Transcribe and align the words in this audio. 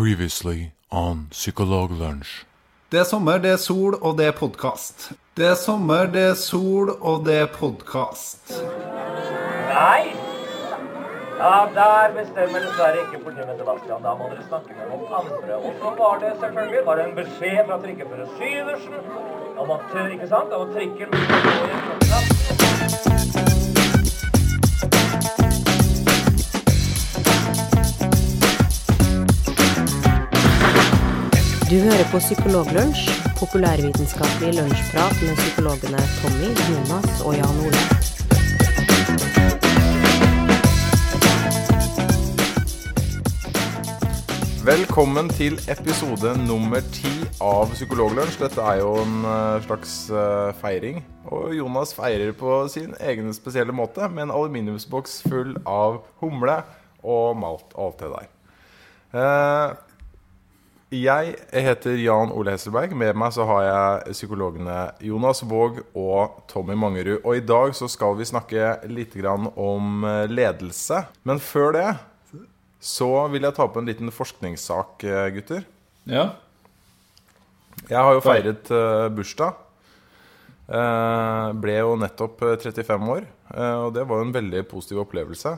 Previously 0.00 0.70
on 0.90 1.26
Psykologlunsj. 1.30 2.46
Det 2.92 3.00
er 3.02 3.04
sommer, 3.04 3.36
det 3.38 3.50
er 3.52 3.58
sol, 3.60 3.98
og 4.00 4.14
det 4.16 4.30
er 4.30 4.32
podkast. 4.32 5.10
Det 5.36 5.44
er 5.50 5.58
sommer, 5.60 6.06
det 6.14 6.22
er 6.30 6.38
sol, 6.40 6.94
og 7.00 7.26
det 7.26 7.34
er 7.42 7.50
podkast. 7.52 8.54
Nei! 9.68 10.14
Ja, 11.40 11.52
Der 11.74 12.14
bestemmer 12.16 12.64
dessverre 12.64 13.02
ikke 13.04 13.20
politiet 13.26 13.60
Sebastian. 13.60 14.00
Da 14.06 14.14
må 14.16 14.30
dere 14.32 14.46
snakke 14.48 14.78
med 14.78 14.88
noen 14.94 15.12
andre. 15.20 15.60
Og 15.60 15.76
så 15.82 15.92
var 16.00 16.18
det 16.24 16.32
selvfølgelig 16.46 16.82
var 16.88 16.96
det 17.00 17.04
en 17.10 17.14
beskjed 17.20 17.60
fra 17.68 17.78
trikkefører 17.84 18.34
Syversen 18.40 18.98
om 19.60 19.76
at 19.76 19.96
ikke 20.16 20.32
sant, 20.32 20.56
om 20.62 20.72
trikken 20.72 21.12
skulle 21.12 21.44
gå 21.44 21.69
Du 31.70 31.76
hører 31.78 32.02
på 32.10 32.18
Psykologlunsj, 32.18 33.04
populærvitenskapelig 33.38 34.56
lunsjprat 34.56 35.20
med 35.22 35.36
psykologene 35.38 36.00
Tommy, 36.18 36.48
Jonas 36.66 37.20
og 37.22 37.36
Jan 37.38 37.58
Ole. 37.62 37.82
Velkommen 44.66 45.30
til 45.30 45.60
episode 45.70 46.32
nummer 46.42 46.82
ti 46.96 47.12
av 47.38 47.70
Psykologlunsj. 47.76 48.40
Dette 48.40 48.64
er 48.72 48.80
jo 48.82 48.96
en 49.04 49.28
eh, 49.30 49.62
slags 49.68 49.92
eh, 50.10 50.50
feiring. 50.58 50.98
Og 51.30 51.54
Jonas 51.54 51.94
feirer 51.94 52.34
på 52.34 52.64
sin 52.72 52.98
egen 52.98 53.30
spesielle 53.36 53.70
måte 53.70 54.10
med 54.10 54.26
en 54.26 54.34
aluminiumsboks 54.40 55.20
full 55.28 55.54
av 55.62 56.02
humle 56.18 56.64
og 57.06 57.38
malt 57.38 57.78
og 57.78 57.86
alt 57.86 58.02
det 58.02 58.12
der. 58.16 59.86
Jeg 60.90 61.36
heter 61.54 62.00
Jan 62.02 62.32
Ole 62.34 62.56
Hesselberg. 62.56 62.96
Med 62.98 63.14
meg 63.14 63.30
så 63.30 63.44
har 63.46 63.62
jeg 63.62 64.14
psykologene 64.16 64.88
Jonas 65.06 65.44
Våg 65.46 65.76
og 65.94 66.40
Tommy 66.50 66.74
Mangerud. 66.74 67.20
Og 67.22 67.36
i 67.38 67.44
dag 67.46 67.76
så 67.78 67.86
skal 67.86 68.16
vi 68.18 68.26
snakke 68.26 68.72
litt 68.90 69.14
grann 69.14 69.46
om 69.54 70.02
eh, 70.02 70.24
ledelse. 70.26 71.04
Men 71.22 71.38
før 71.38 71.76
det 71.76 71.90
så 72.80 73.06
vil 73.30 73.44
jeg 73.44 73.54
ta 73.54 73.66
på 73.68 73.78
en 73.78 73.86
liten 73.86 74.10
forskningssak, 74.10 75.04
eh, 75.04 75.26
gutter. 75.36 75.66
Ja. 76.08 76.32
Jeg 77.86 78.00
har 78.00 78.16
jo 78.16 78.22
feiret 78.24 78.70
eh, 78.72 79.08
bursdag. 79.14 79.66
Ble 81.60 81.76
jo 81.76 81.92
nettopp 82.00 82.42
eh, 82.46 82.56
35 82.62 83.12
år, 83.14 83.28
og 83.84 83.92
det 83.94 84.04
var 84.06 84.20
jo 84.20 84.26
en 84.26 84.34
veldig 84.34 84.64
positiv 84.70 85.04
opplevelse. 85.04 85.54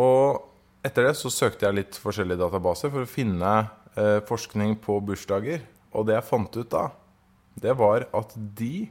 Og 0.00 0.84
etter 0.84 1.08
det 1.08 1.14
så 1.16 1.32
søkte 1.32 1.68
jeg 1.68 1.78
litt 1.78 1.98
forskjellige 2.00 2.40
databaser 2.40 2.92
for 2.92 3.04
å 3.04 3.08
finne 3.08 3.54
eh, 3.96 4.20
forskning 4.26 4.76
på 4.82 4.98
bursdager. 5.04 5.64
Og 5.94 6.08
det 6.08 6.16
jeg 6.18 6.26
fant 6.28 6.58
ut 6.58 6.70
da, 6.72 6.88
det 7.60 7.76
var 7.78 8.08
at 8.14 8.34
de 8.34 8.88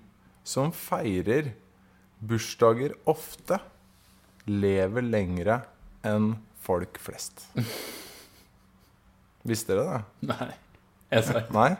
som 0.48 0.72
feirer 0.76 1.54
bursdager 2.24 2.96
ofte, 3.10 3.60
lever 4.48 5.06
lengre 5.08 5.62
enn 6.04 6.34
folk 6.64 7.00
flest. 7.00 7.46
Visste 9.48 9.76
dere 9.76 9.84
det? 9.88 10.32
Nei. 10.32 10.52
Jeg 11.14 11.28
sa 11.28 11.44
Nei? 11.54 11.72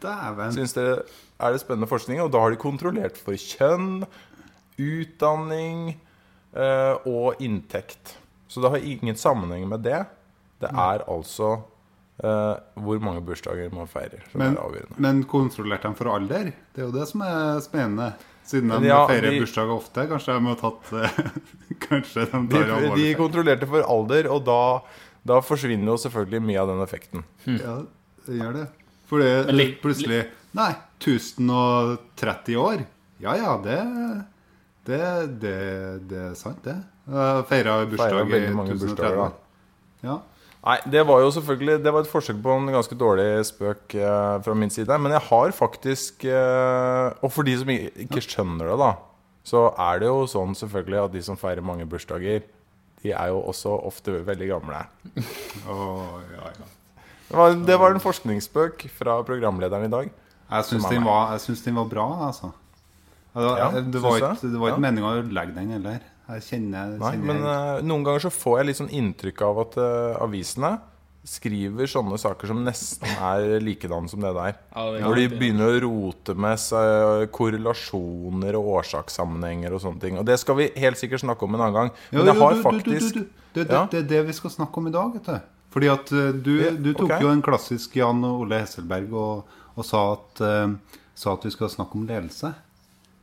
Dæven. 0.00 0.54
Syns 0.56 0.76
dere 0.76 1.02
er 1.40 1.54
det 1.54 1.62
spennende 1.62 1.88
forskning? 1.88 2.20
Og 2.24 2.30
da 2.32 2.42
har 2.44 2.52
de 2.52 2.60
kontrollert 2.60 3.18
for 3.20 3.36
kjønn, 3.36 4.04
utdanning 4.80 5.90
eh, 5.92 7.08
og 7.08 7.40
inntekt. 7.44 8.16
Så 8.48 8.62
det 8.64 8.72
har 8.72 8.86
ingen 8.92 9.18
sammenheng 9.18 9.66
med 9.68 9.84
det. 9.84 10.02
Det 10.60 10.70
er 10.72 11.04
altså 11.08 11.58
hvor 12.20 13.00
mange 13.00 13.22
bursdager 13.24 13.70
man 13.72 13.86
feirer, 13.88 14.20
som 14.32 14.40
Men, 14.42 14.56
er 14.56 14.60
avgjørende. 14.64 14.98
men 15.00 15.22
kontrollerte 15.24 15.88
de 15.88 15.94
for 15.96 16.10
alder? 16.12 16.50
Det 16.74 16.82
er 16.82 16.86
jo 16.88 16.92
det 16.92 17.06
som 17.08 17.22
er 17.24 17.60
spennende. 17.64 18.10
Siden 18.50 18.68
de 18.82 18.88
Ja, 18.88 19.06
feirer 19.06 19.30
de- 19.30 19.38
bursdager 19.40 19.70
ofte. 19.76 20.04
Kanskje 20.10 20.34
de 20.34 20.46
har 20.50 20.58
tatt 20.60 20.92
eh, 20.92 21.30
Kanskje 21.86 22.24
de 22.26 22.40
De, 22.42 22.48
tar 22.56 22.66
de 22.66 22.74
alvorlig 22.76 23.06
feil. 23.06 23.16
kontrollerte 23.20 23.68
for 23.70 23.86
alder, 23.94 24.28
og 24.34 24.44
da, 24.44 24.58
da 25.24 25.40
forsvinner 25.40 25.86
jo 25.92 25.96
selvfølgelig 26.02 26.42
mye 26.48 26.60
av 26.60 26.68
den 26.74 26.82
effekten. 26.84 27.24
Ja, 27.46 27.76
det 28.26 28.40
gjør 28.40 28.52
det. 28.58 28.66
For 29.10 29.18
det 29.22 29.70
plutselig 29.82 30.24
Nei, 30.52 30.72
1030 30.98 32.56
år. 32.58 32.84
Ja 33.22 33.34
ja, 33.38 33.56
det 33.62 33.78
Det, 34.88 35.00
det, 35.40 35.56
det 36.10 36.18
er 36.30 36.34
sant, 36.34 36.62
det. 36.64 36.74
Feira 37.50 37.84
bursdag 37.86 38.26
i 38.26 38.32
veldig 38.32 38.54
mange 38.56 38.74
1030. 38.74 38.88
bursdager, 38.88 39.16
da. 39.16 39.30
Ja. 40.08 40.14
Nei, 40.60 40.76
det 40.92 41.00
var 41.08 41.22
jo 41.24 41.30
selvfølgelig 41.32 41.78
Det 41.80 41.92
var 41.94 42.02
et 42.04 42.10
forsøk 42.10 42.40
på 42.44 42.52
en 42.52 42.66
ganske 42.68 42.96
dårlig 43.00 43.28
spøk 43.48 43.94
eh, 43.96 44.34
fra 44.44 44.54
min 44.54 44.68
side. 44.72 44.98
Men 45.00 45.14
jeg 45.16 45.22
har 45.30 45.54
faktisk 45.56 46.24
eh, 46.28 47.14
Og 47.24 47.32
for 47.32 47.48
de 47.48 47.54
som 47.62 47.70
ikke 47.72 48.20
skjønner 48.26 48.68
det, 48.68 48.76
da, 48.82 48.90
så 49.48 49.62
er 49.80 50.02
det 50.02 50.10
jo 50.10 50.26
sånn 50.28 50.52
selvfølgelig 50.58 51.00
at 51.06 51.14
de 51.16 51.22
som 51.24 51.38
feirer 51.40 51.64
mange 51.64 51.86
bursdager, 51.88 52.44
de 53.00 53.14
er 53.16 53.30
jo 53.32 53.40
også 53.48 53.72
ofte 53.88 54.18
veldig 54.26 54.50
gamle. 54.50 54.82
Oh, 55.64 56.20
ja, 56.36 56.50
ja. 56.52 56.68
Det 57.30 57.38
var, 57.38 57.54
det 57.70 57.78
var 57.80 57.94
en 57.94 58.02
forskningsspøk 58.04 58.84
fra 58.98 59.20
programlederen 59.24 59.86
i 59.88 59.92
dag. 59.92 60.10
Jeg 60.50 60.66
syns 60.68 60.88
den, 60.90 61.04
var- 61.06 61.38
var 61.78 61.88
bra, 61.88 62.06
altså. 62.26 62.50
Det 63.32 63.44
var, 63.46 63.58
Ja, 63.58 63.68
det 63.80 64.02
var 64.02 64.16
ikke, 64.18 64.50
det 64.50 64.58
var 64.60 64.72
ikke 64.74 64.82
Ja. 64.82 64.90
meninga 64.90 65.06
å 65.08 65.18
ødelegge 65.22 65.54
den 65.54 65.70
heller. 65.70 66.00
Jeg 66.36 66.46
kjenner, 66.46 66.94
Nei, 67.00 67.14
kjenner 67.16 67.26
men 67.32 67.42
uh, 67.46 67.82
noen 67.82 68.06
ganger 68.06 68.28
så 68.28 68.32
får 68.34 68.60
jeg 68.60 68.68
litt 68.68 68.80
sånn 68.80 68.94
inntrykk 69.00 69.42
av 69.48 69.60
at 69.64 69.76
uh, 69.80 70.22
avisene 70.22 70.76
skriver 71.26 71.88
sånne 71.90 72.16
saker 72.20 72.48
som 72.48 72.62
nesten 72.64 73.10
er 73.20 73.60
likedan 73.60 74.06
som 74.08 74.22
det 74.24 74.30
der. 74.36 74.54
Ja, 74.72 74.84
det 74.94 75.02
Hvor 75.04 75.18
de 75.18 75.26
begynner 75.28 75.74
å 75.76 75.80
rote 75.84 76.34
med 76.38 76.60
seg 76.62 77.26
korrelasjoner 77.36 78.56
og 78.56 78.70
årsakssammenhenger 78.78 79.76
og 79.76 79.82
sånne 79.84 80.00
ting. 80.00 80.16
Og 80.20 80.24
det 80.28 80.38
skal 80.40 80.56
vi 80.56 80.70
helt 80.80 81.00
sikkert 81.00 81.24
snakke 81.24 81.44
om 81.44 81.58
en 81.58 81.66
annen 81.66 81.76
gang. 81.76 81.92
Men 82.14 82.24
jeg 82.24 82.38
jo, 82.38 82.40
har 82.40 82.56
du, 82.56 82.56
du, 82.56 82.62
du, 82.62 82.68
faktisk 82.70 83.18
du, 83.18 83.20
du. 83.20 83.40
Det, 83.52 83.64
det, 83.66 83.74
Ja. 83.74 83.82
det 83.90 83.98
er 84.00 84.08
det 84.14 84.22
vi 84.30 84.38
skal 84.38 84.54
snakke 84.54 84.80
om 84.80 84.88
i 84.88 84.94
dag, 84.94 85.20
Etter. 85.20 85.44
Fordi 85.70 85.90
at 85.92 86.12
eh, 86.12 86.32
du, 86.34 86.54
du 86.82 86.90
tok 86.94 87.06
okay. 87.06 87.22
jo 87.22 87.30
en 87.34 87.44
klassisk 87.44 87.94
Jan 88.00 88.24
Ole 88.26 88.62
Hesselberg 88.64 89.12
og, 89.14 89.60
og 89.76 89.86
sa, 89.86 90.02
at, 90.16 90.42
uh, 90.42 91.04
sa 91.14 91.36
at 91.36 91.46
vi 91.46 91.52
skal 91.54 91.70
snakke 91.70 91.98
om 92.00 92.08
ledelse. 92.08 92.54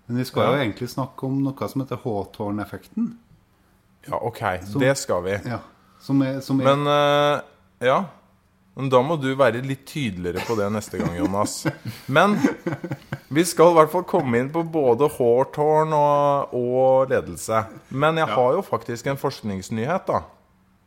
Men 0.07 0.17
vi 0.21 0.25
skal 0.25 0.43
Ja. 0.43 0.51
jo 0.55 0.61
egentlig 0.63 0.89
snakke 0.89 1.27
om 1.27 1.41
noe 1.43 1.67
som 1.69 1.81
heter 1.83 1.99
H-tårn-effekten. 2.03 3.09
Ja, 4.07 4.19
ok, 4.21 4.39
det 4.79 4.93
skal 4.97 5.23
vi. 5.25 5.39
Ja. 5.45 5.59
Som 5.99 6.21
er, 6.23 6.39
som 6.45 6.61
er 6.61 6.69
Men 6.69 6.87
uh, 6.87 7.41
ja. 7.83 8.05
Men 8.77 8.91
da 8.93 8.99
må 9.01 9.15
du 9.17 9.31
være 9.35 9.63
litt 9.65 9.87
tydeligere 9.89 10.43
på 10.45 10.55
det 10.55 10.67
neste 10.71 10.99
gang, 11.01 11.15
Jonas. 11.17 11.63
Men 12.05 12.35
vi 13.33 13.43
skal 13.49 13.71
i 13.71 13.77
hvert 13.79 13.89
fall 13.91 14.03
komme 14.05 14.37
inn 14.37 14.51
på 14.53 14.61
både 14.63 15.09
hårtårn 15.15 15.95
og, 15.97 16.53
og 16.53 17.09
ledelse. 17.09 17.63
Men 17.89 18.21
jeg 18.21 18.29
har 18.37 18.53
jo 18.53 18.61
faktisk 18.61 19.09
en 19.09 19.17
forskningsnyhet, 19.17 20.05
da. 20.07 20.21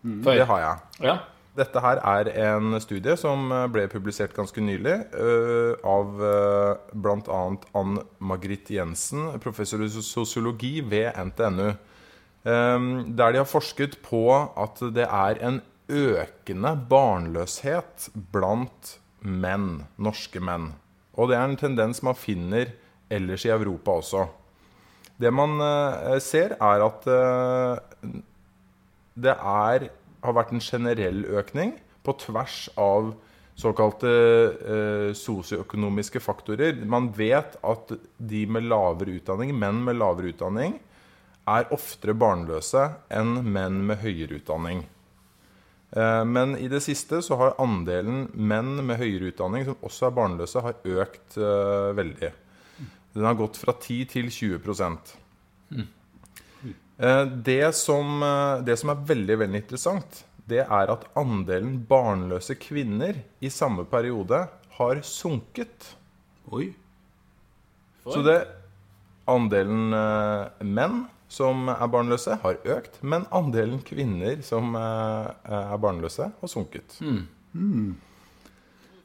Mm. 0.07 0.21
Det 0.23 0.47
har 0.47 0.63
jeg. 0.63 0.79
Ja. 1.11 1.17
Dette 1.59 1.83
her 1.83 1.99
er 2.07 2.31
en 2.47 2.77
studie 2.83 3.17
som 3.19 3.51
eh, 3.53 3.67
ble 3.73 3.89
publisert 3.91 4.37
ganske 4.37 4.63
nylig 4.63 4.95
uh, 5.17 5.75
av 5.83 6.21
uh, 6.23 6.93
bl.a. 6.95 7.41
Ann 7.75 7.99
Margrit 8.23 8.71
Jensen, 8.71 9.27
professor 9.43 9.83
i 9.83 9.91
sosiologi 9.91 10.79
ved 10.87 11.11
NTNU. 11.19 11.73
Um, 12.41 12.87
der 13.19 13.35
de 13.35 13.43
har 13.43 13.51
forsket 13.51 13.99
på 14.07 14.23
at 14.33 14.79
det 14.95 15.05
er 15.05 15.43
en 15.45 15.59
økende 15.91 16.73
barnløshet 16.89 18.09
blant 18.33 18.95
menn, 19.21 19.83
norske 20.01 20.41
menn. 20.41 20.71
Og 21.19 21.29
det 21.31 21.37
er 21.37 21.49
en 21.49 21.59
tendens 21.61 22.01
man 22.07 22.17
finner 22.17 22.73
ellers 23.11 23.45
i 23.45 23.53
Europa 23.53 23.99
også. 24.01 24.27
Det 25.21 25.33
man 25.35 25.59
uh, 25.61 26.17
ser, 26.23 26.55
er 26.57 26.85
at 26.87 27.09
eh, 27.13 28.13
det 29.21 29.35
er, 29.37 29.91
har 30.25 30.37
vært 30.37 30.55
en 30.55 30.63
generell 30.63 31.25
økning 31.41 31.75
på 32.07 32.15
tvers 32.21 32.69
av 32.81 33.13
såkalte 33.61 34.11
eh, 34.11 35.11
sosioøkonomiske 35.17 36.23
faktorer. 36.25 36.79
Man 36.89 37.11
vet 37.17 37.59
at 37.61 37.93
de 38.17 38.45
med 38.49 38.69
lavere 38.71 39.19
utdanning, 39.19 39.53
menn 39.59 39.83
med 39.85 39.99
lavere 40.01 40.33
utdanning, 40.33 40.79
er 41.51 41.69
oftere 41.75 42.15
barnløse 42.17 42.87
enn 43.13 43.41
menn 43.45 43.83
med 43.89 44.01
høyere 44.05 44.39
utdanning. 44.41 44.85
Eh, 45.97 46.25
men 46.25 46.55
i 46.61 46.69
det 46.73 46.83
siste 46.85 47.21
så 47.27 47.39
har 47.41 47.59
andelen 47.63 48.29
menn 48.35 48.79
med 48.87 49.01
høyere 49.01 49.33
utdanning 49.33 49.67
som 49.69 49.87
også 49.87 50.09
er 50.09 50.17
barnløse, 50.21 50.65
har 50.65 51.01
økt 51.05 51.41
eh, 51.41 51.91
veldig. 51.99 52.33
Den 53.17 53.27
har 53.27 53.39
gått 53.39 53.59
fra 53.59 53.75
10 53.75 54.05
til 54.13 54.31
20 54.31 54.61
Eh, 55.71 55.87
det, 57.45 57.75
som, 57.77 58.23
eh, 58.23 58.63
det 58.65 58.77
som 58.77 58.93
er 58.93 59.05
veldig 59.09 59.39
veldig 59.41 59.63
interessant, 59.63 60.25
det 60.51 60.65
er 60.67 60.91
at 60.93 61.07
andelen 61.19 61.79
barnløse 61.89 62.57
kvinner 62.61 63.23
i 63.41 63.51
samme 63.53 63.87
periode 63.89 64.43
har 64.77 65.01
sunket. 65.07 65.95
Oi. 66.53 66.73
Så 68.05 68.21
det 68.27 68.43
andelen 69.31 69.95
eh, 69.97 70.67
menn 70.67 71.05
som 71.31 71.69
er 71.71 71.87
barnløse, 71.93 72.41
har 72.43 72.59
økt, 72.67 72.99
men 73.07 73.29
andelen 73.31 73.79
kvinner 73.87 74.41
som 74.43 74.75
eh, 74.75 75.29
er 75.47 75.77
barnløse, 75.81 76.33
har 76.41 76.51
sunket. 76.51 76.99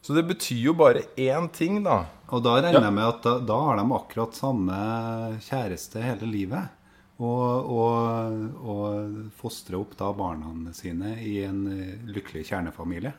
Så 0.05 0.13
det 0.13 0.25
betyr 0.29 0.59
jo 0.67 0.73
bare 0.77 1.05
én 1.17 1.47
ting, 1.53 1.79
da. 1.85 2.03
Og 2.33 2.43
da 2.45 2.59
regner 2.59 2.83
jeg 2.89 2.93
med 2.97 3.07
at 3.07 3.23
da, 3.25 3.37
da 3.41 3.59
har 3.67 3.79
de 3.79 3.85
akkurat 3.95 4.37
samme 4.37 4.79
kjæreste 5.45 6.01
hele 6.01 6.29
livet. 6.29 6.73
Og, 7.15 7.69
og, 7.71 8.41
og 8.59 9.19
fostre 9.39 9.77
opp 9.79 9.93
da 9.95 10.09
barna 10.15 10.73
sine 10.75 11.13
i 11.23 11.37
en 11.47 11.61
eh, 11.71 11.93
lykkelig 12.11 12.43
kjernefamilie. 12.49 13.13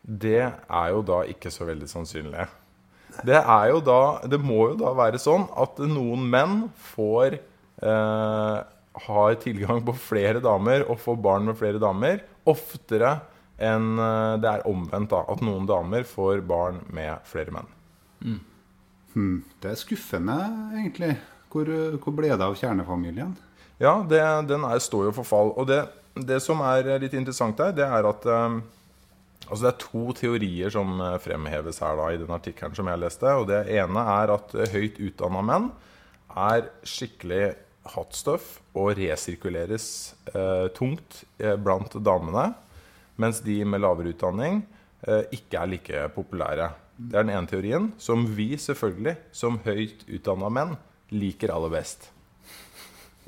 Det 0.00 0.42
er 0.46 0.90
jo 0.94 1.00
da 1.06 1.24
ikke 1.28 1.50
så 1.52 1.66
veldig 1.66 1.88
sannsynlig. 1.90 2.46
Det 3.26 3.40
er 3.40 3.64
jo 3.72 3.80
da 3.82 4.20
Det 4.30 4.38
må 4.38 4.70
jo 4.70 4.76
da 4.78 4.92
være 4.94 5.18
sånn 5.18 5.48
at 5.58 5.80
noen 5.82 6.22
menn 6.30 6.60
får 6.92 7.34
eh, 7.82 8.58
Har 9.06 9.34
tilgang 9.42 9.82
på 9.82 9.96
flere 9.98 10.38
damer 10.44 10.86
og 10.86 11.00
får 11.02 11.18
barn 11.18 11.50
med 11.50 11.58
flere 11.58 11.82
damer 11.82 12.22
oftere 12.48 13.16
enn 13.60 13.98
eh, 13.98 14.36
det 14.40 14.52
er 14.52 14.68
omvendt. 14.70 15.10
da 15.10 15.24
At 15.26 15.42
noen 15.44 15.66
damer 15.68 16.06
får 16.06 16.46
barn 16.46 16.80
med 16.94 17.18
flere 17.28 17.56
menn. 17.58 17.74
Hmm. 19.10 19.42
Det 19.58 19.72
er 19.72 19.78
skuffende, 19.78 20.38
egentlig. 20.78 21.16
Hvor, 21.50 21.70
hvor 21.98 22.14
ble 22.14 22.30
det 22.30 22.46
av 22.46 22.56
kjernefamilien? 22.58 23.32
Ja, 23.80 24.00
det, 24.06 24.20
den 24.50 24.66
er, 24.68 24.78
står 24.82 25.08
jo 25.08 25.16
for 25.20 25.26
fall. 25.26 25.54
Og 25.58 25.66
det, 25.70 25.80
det 26.14 26.38
som 26.44 26.60
er 26.66 26.92
litt 27.02 27.16
interessant 27.16 27.60
her, 27.62 27.72
det 27.76 27.86
er 27.86 28.10
at 28.10 28.28
eh, 28.28 28.60
Altså 29.50 29.64
Det 29.64 29.70
er 29.70 29.80
to 29.82 30.02
teorier 30.14 30.70
som 30.70 31.00
eh, 31.02 31.16
fremheves 31.22 31.80
her 31.82 31.96
da 31.98 32.10
i 32.12 32.18
den 32.20 32.30
artikkelen 32.30 32.76
som 32.76 32.86
jeg 32.86 33.00
leste. 33.02 33.32
og 33.34 33.48
Det 33.48 33.64
ene 33.80 34.04
er 34.12 34.34
at 34.36 34.52
eh, 34.54 34.74
høyt 34.76 35.00
utdanna 35.02 35.42
menn 35.42 35.70
er 36.38 36.68
skikkelig 36.86 37.56
hot 37.96 38.14
stuff 38.14 38.58
og 38.78 38.92
resirkuleres 38.98 39.86
eh, 40.30 40.68
tungt 40.76 41.24
eh, 41.40 41.56
blant 41.58 41.96
damene. 42.04 42.52
Mens 43.20 43.40
de 43.44 43.58
med 43.66 43.82
lavere 43.82 44.12
utdanning 44.14 44.62
eh, 45.08 45.24
ikke 45.34 45.64
er 45.64 45.72
like 45.72 46.04
populære. 46.14 46.70
Det 47.00 47.16
er 47.16 47.24
den 47.24 47.34
ene 47.34 47.50
teorien, 47.50 47.90
som 47.98 48.26
vi 48.36 48.52
selvfølgelig, 48.60 49.16
som 49.32 49.58
høyt 49.64 50.04
utdanna 50.06 50.52
menn, 50.52 50.76
liker 51.14 51.52
aller 51.54 51.72
best. 51.72 52.10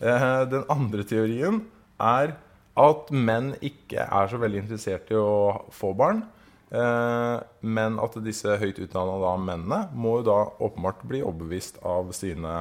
Eh, 0.02 0.42
den 0.50 0.64
andre 0.72 1.06
teorien 1.06 1.62
er 2.02 2.36
at 2.82 3.10
menn 3.12 3.52
ikke 3.60 4.06
er 4.06 4.30
så 4.30 4.40
veldig 4.40 4.64
interessert 4.64 5.10
i 5.12 5.18
å 5.18 5.68
få 5.74 5.92
barn. 5.98 6.24
Eh, 6.72 7.38
men 7.68 7.98
at 8.00 8.16
disse 8.24 8.56
høyt 8.58 8.80
utdanna 8.80 9.34
mennene 9.36 9.82
må 9.92 10.18
jo 10.20 10.28
da 10.30 10.38
åpenbart 10.64 11.02
bli 11.08 11.20
overbevist 11.20 11.82
av 11.84 12.14
sine 12.16 12.54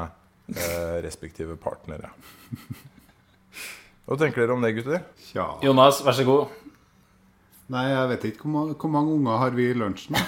eh, 0.52 0.98
respektive 1.06 1.56
partnere. 1.56 2.12
Hva 4.06 4.18
tenker 4.20 4.44
dere 4.44 4.58
om 4.58 4.66
det, 4.66 4.74
gutter? 4.76 5.06
Ja. 5.32 5.54
Jonas, 5.64 6.02
vær 6.04 6.18
så 6.18 6.28
god. 6.28 6.58
Nei, 7.72 7.86
jeg 7.88 8.08
vet 8.12 8.26
ikke 8.28 8.44
hvor, 8.44 8.54
mange, 8.58 8.76
hvor 8.76 8.92
mange 8.92 9.14
unger 9.16 9.40
har 9.46 9.56
vi 9.56 9.70
i 9.72 9.78
lunsjen. 9.78 10.20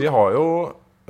Vi 0.00 0.08
har 0.10 0.32
jo 0.34 0.46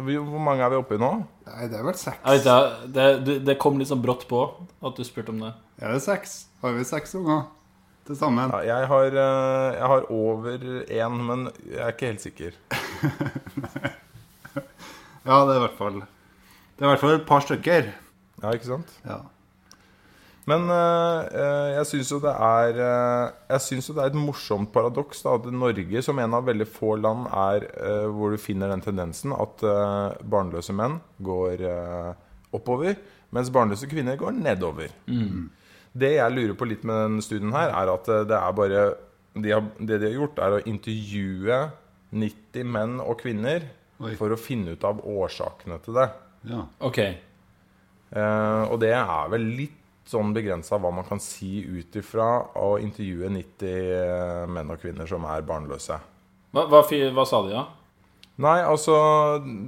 Hvor 0.00 0.42
mange 0.42 0.64
er 0.64 0.72
vi 0.72 0.80
oppe 0.80 0.96
i 0.96 1.00
nå? 1.00 1.12
nei, 1.50 1.68
det 1.70 1.78
er 1.78 1.86
vel 1.86 1.96
seks. 1.98 2.18
Jeg 2.24 2.40
vet 2.40 2.44
ikke, 2.46 2.90
det, 2.96 3.06
det, 3.26 3.38
det 3.48 3.56
kom 3.62 3.78
litt 3.80 3.90
sånn 3.90 4.02
brått 4.04 4.26
på 4.30 4.42
at 4.86 4.96
du 4.96 5.02
spurte 5.06 5.34
om 5.34 5.40
det. 5.44 5.54
Er 5.82 5.94
det 5.96 6.02
seks? 6.04 6.36
Har 6.62 6.76
vi 6.76 6.84
seks 6.86 7.14
unger 7.18 7.48
til 8.06 8.16
sammen? 8.18 8.52
Ja, 8.54 8.60
jeg, 8.80 8.88
har, 8.90 9.16
eh, 9.24 9.66
jeg 9.78 9.90
har 9.94 10.06
over 10.14 10.68
én, 10.86 11.18
men 11.30 11.48
jeg 11.66 11.82
er 11.84 11.94
ikke 11.94 12.12
helt 12.12 12.24
sikker. 12.26 12.60
Ja, 15.20 15.42
det 15.44 15.52
er 15.52 15.58
i 15.58 15.64
hvert 15.66 15.76
fall 15.76 15.98
Det 16.00 16.80
er 16.80 16.86
i 16.86 16.90
hvert 16.94 17.02
fall 17.02 17.12
et 17.18 17.26
par 17.28 17.42
stykker. 17.44 17.90
Ja, 18.40 18.52
ikke 18.56 18.70
sant? 18.70 18.94
Ja. 19.04 19.18
Men 20.50 20.66
eh, 20.72 21.20
eh, 21.36 21.68
jeg 21.76 21.88
syns 21.90 22.10
jo 22.14 22.18
det 22.22 22.32
er 22.32 22.80
eh, 22.82 23.26
Jeg 23.52 23.64
synes 23.66 23.90
jo 23.90 23.96
det 23.96 24.02
er 24.02 24.12
et 24.12 24.18
morsomt 24.18 24.72
paradoks 24.74 25.22
da, 25.26 25.36
at 25.38 25.48
Norge, 25.54 26.02
som 26.06 26.18
en 26.22 26.36
av 26.38 26.48
veldig 26.48 26.66
få 26.70 26.96
land, 27.00 27.28
er 27.28 27.68
eh, 27.70 28.06
hvor 28.10 28.34
du 28.34 28.40
finner 28.40 28.72
den 28.72 28.84
tendensen 28.84 29.34
at 29.36 29.62
barnløse 30.26 30.74
menn 30.76 30.98
går 31.22 31.62
oppover, 32.56 32.96
mens 33.34 33.50
barnløse 33.54 33.88
kvinner 33.90 34.18
går 34.18 34.34
nedover. 34.38 34.90
Det 35.90 36.10
jeg 36.16 36.34
lurer 36.34 36.56
på 36.58 36.68
litt 36.70 36.86
med 36.86 37.04
den 37.04 37.24
studien 37.24 37.52
her, 37.54 37.72
er 37.76 37.92
at 37.92 38.10
det 38.30 38.38
er 38.38 38.56
bare 38.56 38.84
de 39.34 39.52
har, 39.54 39.62
Det 39.78 40.00
de 40.00 40.08
har 40.08 40.16
gjort, 40.16 40.40
er 40.42 40.56
å 40.56 40.62
intervjue 40.66 41.58
90 42.10 42.66
menn 42.66 42.96
og 43.04 43.20
kvinner 43.20 43.68
Oi. 44.00 44.14
for 44.18 44.32
å 44.34 44.38
finne 44.40 44.74
ut 44.74 44.86
av 44.86 45.02
årsakene 45.06 45.78
til 45.84 46.00
det. 46.00 46.08
ja. 46.50 46.64
Ok. 46.80 47.02
Uh, 48.10 48.66
og 48.72 48.80
det 48.82 48.90
er 48.90 49.28
vel 49.30 49.44
litt 49.54 49.79
sånn 50.10 50.34
begrensa 50.34 50.78
hva 50.80 50.90
man 50.94 51.06
kan 51.06 51.22
si 51.22 51.60
ut 51.62 51.96
ifra 51.96 52.28
å 52.58 52.74
intervjue 52.82 53.30
90 53.32 54.50
menn 54.50 54.72
og 54.74 54.82
kvinner 54.82 55.08
som 55.10 55.26
er 55.30 55.46
barnløse. 55.46 56.00
Hva, 56.50 56.66
hva, 56.66 56.82
hva 56.82 57.26
sa 57.28 57.44
de, 57.46 57.54
da? 57.54 57.68
Nei, 58.40 58.58
altså 58.64 58.94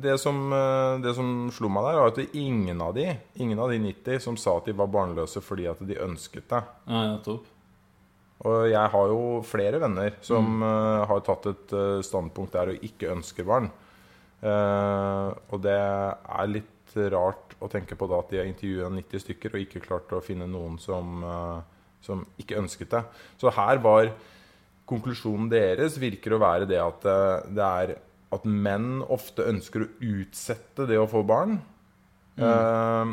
Det 0.02 0.14
som, 0.20 0.46
eh, 0.52 1.00
det 1.04 1.12
som 1.16 1.50
slo 1.52 1.68
meg 1.72 1.84
der, 1.86 1.98
var 2.00 2.12
at 2.12 2.34
ingen 2.34 2.80
av 2.80 2.94
de 2.96 3.10
Ingen 3.36 3.60
av 3.60 3.70
de 3.72 3.78
90 3.82 4.22
som 4.24 4.38
sa 4.40 4.56
at 4.56 4.68
de 4.68 4.76
var 4.76 4.90
barnløse 4.92 5.42
fordi 5.44 5.68
at 5.68 5.82
de 5.84 5.98
ønsket 6.00 6.48
det. 6.48 6.62
Nei, 6.88 7.04
nettopp. 7.12 7.48
Og 8.42 8.66
jeg 8.72 8.90
har 8.94 9.12
jo 9.12 9.42
flere 9.46 9.78
venner 9.82 10.16
som 10.24 10.62
eh, 10.66 11.04
har 11.10 11.22
tatt 11.26 11.46
et 11.52 11.74
eh, 11.76 12.02
standpunkt 12.02 12.56
der 12.56 12.72
og 12.72 12.86
ikke 12.88 13.12
ønsker 13.12 13.46
barn. 13.46 13.70
Uh, 14.42 15.30
og 15.54 15.60
det 15.62 15.76
er 15.78 16.48
litt 16.50 16.81
rart 17.12 17.56
å 17.62 17.70
tenke 17.72 17.96
på 17.98 18.08
da 18.10 18.20
at 18.22 18.30
de 18.32 18.40
har 18.40 18.48
intervjua 18.48 18.90
90 18.92 19.24
stykker 19.24 19.54
og 19.54 19.64
ikke 19.64 19.84
klart 19.84 20.12
å 20.14 20.22
finne 20.24 20.48
noen 20.50 20.78
som, 20.82 21.24
eh, 21.24 21.88
som 22.04 22.24
ikke 22.42 22.60
ønsket 22.60 22.94
det. 22.94 23.02
Så 23.40 23.52
her 23.54 23.82
var 23.84 24.12
konklusjonen 24.88 25.50
deres 25.52 25.98
virker 26.00 26.34
å 26.34 26.42
være 26.42 26.68
det 26.70 26.80
at 26.82 27.06
eh, 27.08 27.50
det 27.54 27.68
er 27.68 27.94
at 28.32 28.46
menn 28.48 29.02
ofte 29.12 29.44
ønsker 29.44 29.84
å 29.84 29.90
utsette 30.00 30.86
det 30.88 30.96
å 31.00 31.10
få 31.10 31.20
barn. 31.28 31.58
Eh, 32.40 33.12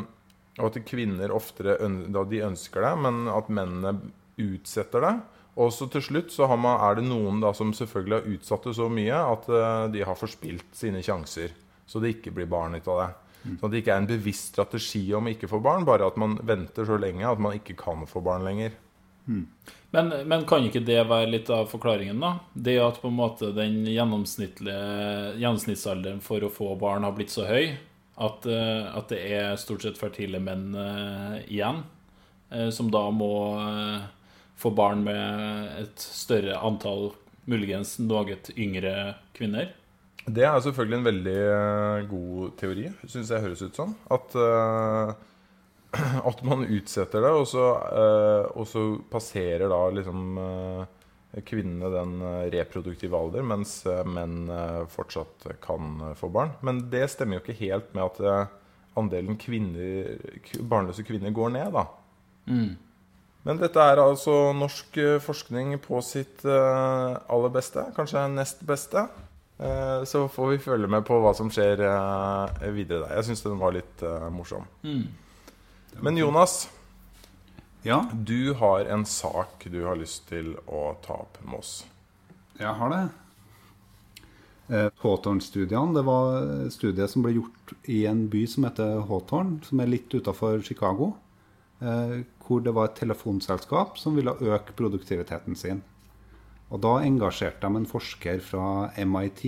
og 0.60 0.66
at 0.66 0.80
kvinner 0.88 1.32
oftere 1.32 1.76
da 2.12 2.24
de 2.28 2.40
ønsker 2.44 2.84
det, 2.84 2.94
men 3.04 3.28
at 3.32 3.52
mennene 3.52 3.94
utsetter 4.40 5.04
det. 5.04 5.14
Og 5.60 5.72
så 5.74 5.88
til 5.92 6.04
slutt 6.04 6.32
så 6.32 6.46
har 6.48 6.60
man, 6.60 6.78
er 6.80 7.00
det 7.00 7.08
noen 7.08 7.40
da 7.42 7.50
som 7.56 7.72
selvfølgelig 7.76 8.16
har 8.16 8.36
utsatt 8.36 8.68
det 8.68 8.76
så 8.78 8.86
mye 8.92 9.24
at 9.34 9.48
eh, 9.50 9.86
de 9.96 10.04
har 10.06 10.18
forspilt 10.18 10.76
sine 10.76 11.02
sjanser. 11.04 11.52
Så 11.90 12.00
det 12.00 12.14
ikke 12.16 12.32
blir 12.36 12.48
barn 12.50 12.78
ut 12.78 12.88
av 12.88 13.02
det. 13.02 13.10
Sånn 13.42 13.58
at 13.66 13.72
det 13.72 13.82
ikke 13.82 13.94
er 13.94 14.02
en 14.02 14.10
bevisst 14.10 14.54
strategi 14.54 15.02
om 15.16 15.28
å 15.28 15.32
ikke 15.32 15.48
få 15.50 15.62
barn, 15.64 15.86
bare 15.88 16.08
at 16.10 16.18
man 16.20 16.36
venter 16.46 16.88
så 16.88 16.98
lenge 17.00 17.28
at 17.28 17.40
man 17.40 17.56
ikke 17.56 17.78
kan 17.80 18.04
få 18.08 18.22
barn 18.24 18.44
lenger. 18.44 18.74
Men, 19.90 20.10
men 20.26 20.44
kan 20.48 20.64
ikke 20.66 20.82
det 20.86 20.98
være 21.10 21.30
litt 21.30 21.50
av 21.52 21.68
forklaringen, 21.70 22.20
da? 22.22 22.32
Det 22.54 22.76
at 22.82 23.00
på 23.02 23.10
en 23.10 23.18
måte 23.18 23.50
den 23.54 23.82
gjennomsnittlige 23.90 25.38
gjennomsnittsalderen 25.40 26.20
for 26.24 26.46
å 26.46 26.52
få 26.52 26.74
barn 26.80 27.06
har 27.06 27.16
blitt 27.16 27.34
så 27.34 27.46
høy 27.48 27.72
at, 28.20 28.46
eh, 28.46 28.86
at 28.96 29.10
det 29.12 29.20
er 29.32 29.58
stort 29.60 29.86
sett 29.86 29.98
fertile 29.98 30.40
menn 30.42 30.74
uh, 30.76 31.40
igjen, 31.48 31.82
uh, 32.52 32.68
som 32.74 32.90
da 32.92 33.06
må 33.14 33.32
uh, 33.56 34.02
få 34.60 34.74
barn 34.76 35.06
med 35.06 35.80
et 35.80 36.04
større 36.04 36.58
antall, 36.60 37.14
muligens 37.50 37.96
noe 38.02 38.36
yngre 38.60 39.14
kvinner. 39.36 39.72
Det 40.28 40.44
er 40.44 40.60
selvfølgelig 40.60 40.98
en 40.98 41.06
veldig 41.06 41.36
eh, 41.48 42.06
god 42.10 42.54
teori, 42.60 42.86
syns 43.08 43.30
jeg 43.32 43.44
høres 43.44 43.62
ut 43.64 43.76
som. 43.76 43.94
At, 44.12 44.34
uh, 44.36 45.12
at 46.30 46.42
man 46.46 46.66
utsetter 46.66 47.24
det, 47.24 47.30
og 47.32 47.46
så, 47.48 47.66
uh, 47.80 48.50
og 48.52 48.68
så 48.68 48.84
passerer 49.12 49.70
da 49.72 49.80
liksom 49.96 50.40
uh, 50.40 50.82
kvinnene 51.46 51.92
den 51.94 52.14
reproduktive 52.52 53.16
alder, 53.16 53.44
mens 53.46 53.84
menn 53.86 54.50
fortsatt 54.90 55.46
kan 55.62 56.00
få 56.18 56.26
barn. 56.34 56.56
Men 56.66 56.80
det 56.90 57.04
stemmer 57.12 57.38
jo 57.38 57.44
ikke 57.44 57.60
helt 57.60 57.92
med 57.94 58.02
at 58.02 58.48
andelen 58.98 59.38
kvinner, 59.38 60.16
barnløse 60.58 61.04
kvinner 61.06 61.30
går 61.30 61.52
ned, 61.54 61.70
da. 61.78 61.84
Men 63.46 63.62
dette 63.62 63.78
er 63.78 64.02
altså 64.02 64.50
norsk 64.58 64.98
forskning 65.22 65.76
på 65.86 66.02
sitt 66.02 66.42
aller 66.42 67.54
beste, 67.54 67.86
kanskje 67.94 68.26
nest 68.34 68.66
beste. 68.66 69.06
Eh, 69.60 70.04
Så 70.04 70.28
får 70.28 70.48
vi 70.54 70.58
følge 70.58 70.88
med 70.88 71.04
på 71.04 71.18
hva 71.20 71.34
som 71.36 71.50
skjer 71.52 71.82
eh, 71.84 72.68
videre 72.72 73.04
der. 73.06 73.16
Jeg 73.18 73.28
syns 73.30 73.42
den 73.44 73.58
var 73.60 73.74
litt 73.76 74.02
eh, 74.06 74.28
morsom. 74.32 74.64
Men 76.00 76.16
Jonas, 76.16 76.68
ja, 77.84 78.02
du 78.12 78.54
har 78.60 78.86
en 78.92 79.04
sak 79.08 79.66
du 79.72 79.82
har 79.84 79.98
lyst 80.00 80.28
til 80.30 80.54
å 80.66 80.94
ta 81.04 81.18
opp 81.26 81.40
med 81.44 81.58
oss. 81.60 81.84
jeg 82.60 82.72
har 82.76 82.90
det. 82.94 83.02
Eh, 84.70 84.88
Hawthorne-studiene, 85.02 85.94
det 85.96 86.04
var 86.06 86.44
studiet 86.70 87.10
som 87.10 87.24
ble 87.24 87.32
gjort 87.34 87.72
i 87.90 88.04
en 88.06 88.28
by 88.30 88.44
som 88.48 88.64
heter 88.68 89.00
Hawthorne, 89.08 89.58
som 89.66 89.80
er 89.82 89.90
litt 89.90 90.08
utafor 90.14 90.62
Chicago. 90.62 91.14
eh, 91.82 92.22
Hvor 92.46 92.60
det 92.64 92.72
var 92.74 92.88
et 92.88 92.96
telefonselskap 93.00 93.98
som 93.98 94.16
ville 94.16 94.32
øke 94.40 94.72
produktiviteten 94.76 95.56
sin. 95.56 95.82
Og 96.70 96.80
da 96.84 97.00
engasjerte 97.02 97.66
de 97.66 97.80
en 97.80 97.88
forsker 97.88 98.42
fra 98.46 98.90
MIT 98.98 99.42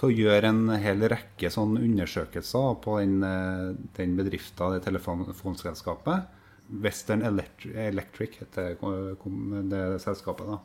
til 0.00 0.08
å 0.08 0.16
gjøre 0.16 0.50
en 0.50 0.74
hel 0.80 1.04
rekke 1.12 1.50
undersøkelser 1.60 2.74
på 2.82 2.98
den, 2.98 3.22
eh, 3.22 3.76
den 3.98 4.16
bedrifta, 4.16 4.72
det 4.72 4.82
telefonselskapet, 4.86 6.26
Western 6.70 7.22
Electric, 7.22 7.74
Electric 7.74 8.38
heter 8.40 8.76
det, 8.76 10.00
selskapet. 10.00 10.46
da. 10.46 10.58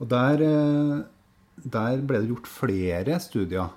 Og 0.00 0.08
der, 0.08 0.42
eh, 0.42 1.04
der 1.64 2.02
ble 2.02 2.20
det 2.20 2.28
gjort 2.28 2.46
flere 2.46 3.18
studier. 3.20 3.70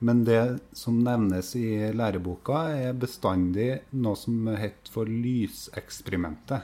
Men 0.00 0.24
det 0.24 0.60
som 0.72 1.04
nevnes 1.04 1.54
i 1.56 1.92
læreboka, 1.92 2.72
er 2.72 2.92
bestandig 2.94 3.82
noe 3.92 4.16
som 4.16 4.46
het 4.46 4.88
for 4.88 5.04
lyseksperimentet. 5.04 6.62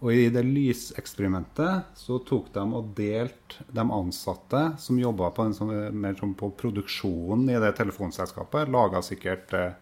Og 0.00 0.16
i 0.16 0.28
det 0.32 0.42
lyseksperimentet 0.46 1.98
så 2.00 2.16
tok 2.24 2.48
de 2.54 2.62
og 2.76 2.92
delte 2.96 3.66
de 3.68 3.82
ansatte 3.84 4.62
som 4.80 5.00
jobba 5.00 5.28
på, 5.36 5.44
sånn, 5.52 6.34
på 6.40 6.50
produksjonen 6.56 7.50
i 7.52 7.58
det 7.60 7.74
telefonselskapet. 7.76 8.72
Laga 8.72 9.02
sikkert, 9.04 9.52
eh, 9.52 9.74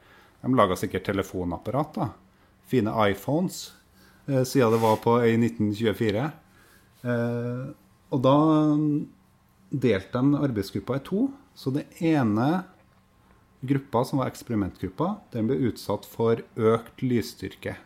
de 0.42 0.54
laga 0.58 0.74
sikkert 0.76 1.06
telefonapparat. 1.06 1.94
da. 1.94 2.08
Fine 2.66 2.90
iPhones, 3.10 3.72
eh, 4.26 4.42
siden 4.42 4.72
det 4.72 4.82
var 4.82 4.96
på 4.96 5.22
i 5.22 5.36
1924. 5.36 6.32
Eh, 7.04 7.72
og 8.10 8.22
da 8.22 8.38
delte 9.70 10.12
de 10.12 10.34
arbeidsgruppa 10.34 10.96
i 10.96 11.04
to. 11.04 11.30
Så 11.54 11.70
det 11.72 11.86
ene 12.02 12.64
gruppa, 13.60 14.04
som 14.04 14.18
var 14.18 14.30
eksperimentgruppa, 14.30 15.20
den 15.30 15.46
ble 15.46 15.58
utsatt 15.70 16.04
for 16.04 16.42
økt 16.56 17.02
lysstyrke. 17.02 17.76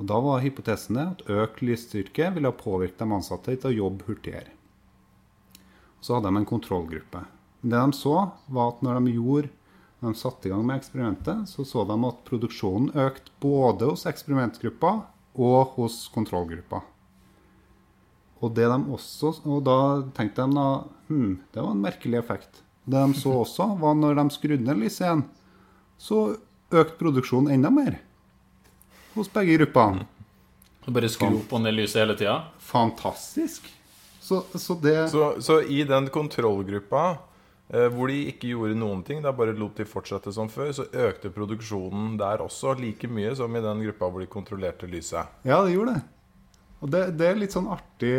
Og 0.00 0.06
Da 0.08 0.16
var 0.24 0.40
hypotesen 0.40 0.96
det 0.96 1.02
at 1.04 1.26
økt 1.28 1.58
lysstyrke 1.60 2.30
ville 2.32 2.50
påvirke 2.56 2.96
de 3.02 3.12
ansatte 3.12 3.52
til 3.52 3.68
å 3.68 3.76
jobbe 3.82 4.06
hurtigere. 4.08 4.54
Så 6.00 6.16
hadde 6.16 6.30
de 6.32 6.40
en 6.40 6.48
kontrollgruppe. 6.48 7.26
Det 7.60 7.76
de 7.76 7.92
så, 7.92 8.30
var 8.48 8.72
at 8.72 8.80
når 8.80 8.96
de, 8.96 9.12
gjorde, 9.18 9.50
når 10.00 10.14
de 10.14 10.22
satte 10.22 10.48
i 10.48 10.54
gang 10.54 10.64
med 10.64 10.80
eksperimentet, 10.80 11.44
så 11.52 11.68
så 11.68 11.84
de 11.84 11.98
at 12.08 12.24
produksjonen 12.24 12.94
økte 12.96 13.36
både 13.44 13.92
hos 13.92 14.06
eksperimentgruppa 14.08 14.94
og 15.36 15.76
hos 15.76 16.06
kontrollgruppa. 16.16 16.80
Og, 18.40 18.54
det 18.56 18.70
de 18.72 18.80
også, 18.96 19.36
og 19.44 19.66
da 19.68 19.78
tenkte 20.16 20.48
de 20.48 20.56
da 20.56 20.68
hm, 21.10 21.32
det 21.52 21.60
var 21.60 21.74
en 21.76 21.84
merkelig 21.84 22.22
effekt. 22.24 22.62
Det 22.88 22.96
de 22.96 23.20
så 23.20 23.36
også, 23.44 23.74
var 23.84 24.00
når 24.00 24.16
de 24.16 24.30
skrudde 24.32 24.64
ned 24.64 24.80
lyset 24.80 25.10
igjen, 25.10 25.26
så 26.00 26.30
økte 26.72 27.02
produksjonen 27.02 27.52
enda 27.52 27.68
mer 27.68 28.06
hos 29.14 29.32
begge 29.32 29.58
gruppene. 29.58 30.06
Så 30.84 30.94
Bare 30.94 31.10
skru 31.12 31.34
opp 31.42 31.52
og 31.52 31.64
ned 31.64 31.76
lyset 31.76 32.00
hele 32.02 32.16
tida? 32.16 32.36
Fantastisk. 32.70 33.66
Så, 34.20 34.44
så 34.54 34.76
det 34.80 35.10
Så, 35.10 35.34
så 35.42 35.60
i 35.62 35.82
den 35.84 36.08
kontrollgruppa 36.12 37.04
eh, 37.68 37.88
hvor 37.92 38.08
de 38.08 38.20
ikke 38.30 38.52
gjorde 38.52 38.78
noen 38.78 39.02
ting, 39.06 39.20
da 39.24 39.32
bare 39.34 39.56
lot 39.56 39.76
de 39.80 39.86
fortsette 39.88 40.32
som 40.32 40.48
før, 40.52 40.70
så 40.76 40.86
økte 41.08 41.32
produksjonen 41.34 42.14
der 42.20 42.44
også 42.44 42.76
like 42.80 43.10
mye 43.10 43.34
som 43.36 43.56
i 43.56 43.64
den 43.64 43.84
gruppa 43.88 44.08
hvor 44.08 44.24
de 44.24 44.30
kontrollerte 44.30 44.88
lyset. 44.90 45.28
Ja, 45.42 45.60
det 45.66 45.74
gjorde 45.74 45.98
det. 45.98 46.06
Og 46.80 46.92
det, 46.94 47.02
det 47.20 47.28
er 47.28 47.36
litt 47.42 47.52
sånn 47.52 47.68
artig, 47.68 48.14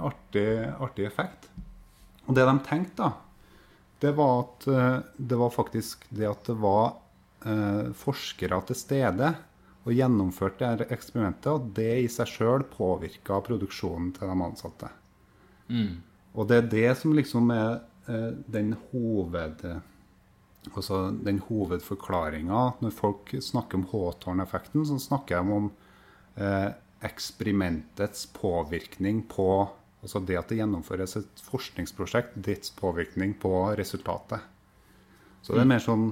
artig, 0.00 0.46
artig 0.80 1.06
effekt. 1.10 1.50
Og 2.24 2.36
det 2.38 2.46
de 2.48 2.56
tenkte, 2.64 3.10
da, 3.10 3.12
det 4.02 4.14
var 4.16 4.36
at 4.46 4.68
eh, 4.70 4.98
det 5.18 5.38
var 5.42 5.52
faktisk 5.54 6.06
det 6.08 6.30
at 6.30 6.46
det 6.48 6.56
var 6.62 6.94
eh, 7.44 7.90
forskere 7.98 8.62
til 8.70 8.78
stede 8.78 9.34
og 9.82 9.94
gjennomførte 9.96 10.68
det 10.78 10.88
eksperimentet, 10.94 11.48
og 11.50 11.72
det 11.76 11.92
i 12.04 12.10
seg 12.12 12.30
sjøl 12.30 12.66
påvirka 12.70 13.40
produksjonen 13.42 14.12
til 14.14 14.30
de 14.30 14.44
ansatte. 14.46 14.90
Og 16.32 16.48
det 16.48 16.58
er 16.60 16.68
det 16.74 16.90
som 17.00 17.16
liksom 17.16 17.50
er 17.54 17.80
eh, 18.08 18.30
den 18.46 18.76
hoved... 18.90 19.66
Altså 20.62 21.08
den 21.26 21.40
hovedforklaringa 21.42 22.58
når 22.84 22.92
folk 22.94 23.32
snakker 23.42 23.80
om 23.80 23.88
Hawthorne-effekten, 23.90 24.84
så 24.86 24.94
snakker 25.02 25.40
de 25.42 25.56
om 25.56 25.64
eh, 26.38 26.68
eksperimentets 27.02 28.28
påvirkning 28.36 29.24
på 29.26 29.48
Altså 30.02 30.18
det 30.18 30.34
at 30.34 30.48
det 30.50 30.56
gjennomføres 30.58 31.12
et 31.20 31.42
forskningsprosjekt, 31.46 32.32
dets 32.34 32.72
påvirkning 32.74 33.36
på 33.38 33.52
resultatet. 33.78 34.42
Så 35.46 35.54
det 35.54 35.62
er 35.62 35.68
mer 35.70 35.82
sånn 35.82 36.08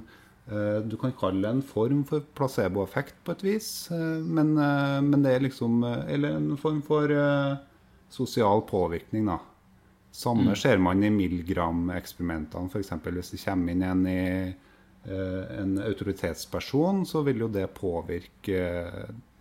Du 0.91 0.97
kan 0.99 1.13
kalle 1.15 1.45
det 1.45 1.51
en 1.55 1.63
form 1.63 2.01
for 2.09 2.25
placeboeffekt 2.35 3.21
på 3.27 3.37
et 3.37 3.45
vis, 3.45 3.69
eh, 3.95 4.23
men, 4.25 4.57
eh, 4.59 4.97
men 5.05 5.23
det 5.23 5.35
er 5.37 5.45
liksom 5.45 5.85
eh, 5.85 6.15
Eller 6.15 6.39
en 6.41 6.57
form 6.59 6.81
for 6.83 7.13
eh, 7.13 7.55
sosial 8.11 8.65
påvirkning, 8.67 9.29
da. 9.31 9.39
Samme 10.11 10.57
ser 10.59 10.81
man 10.83 11.05
i 11.07 11.11
Milgram-eksperimentene, 11.15 12.67
f.eks. 12.67 12.91
hvis 13.05 13.31
det 13.31 13.43
kommer 13.45 13.73
inn 13.73 13.85
en 13.87 14.07
i 14.11 14.23
eh, 15.07 15.61
en 15.61 15.79
autoritetsperson, 15.85 17.05
så 17.07 17.23
vil 17.23 17.45
jo 17.45 17.49
det 17.49 17.69
påvirke 17.77 18.59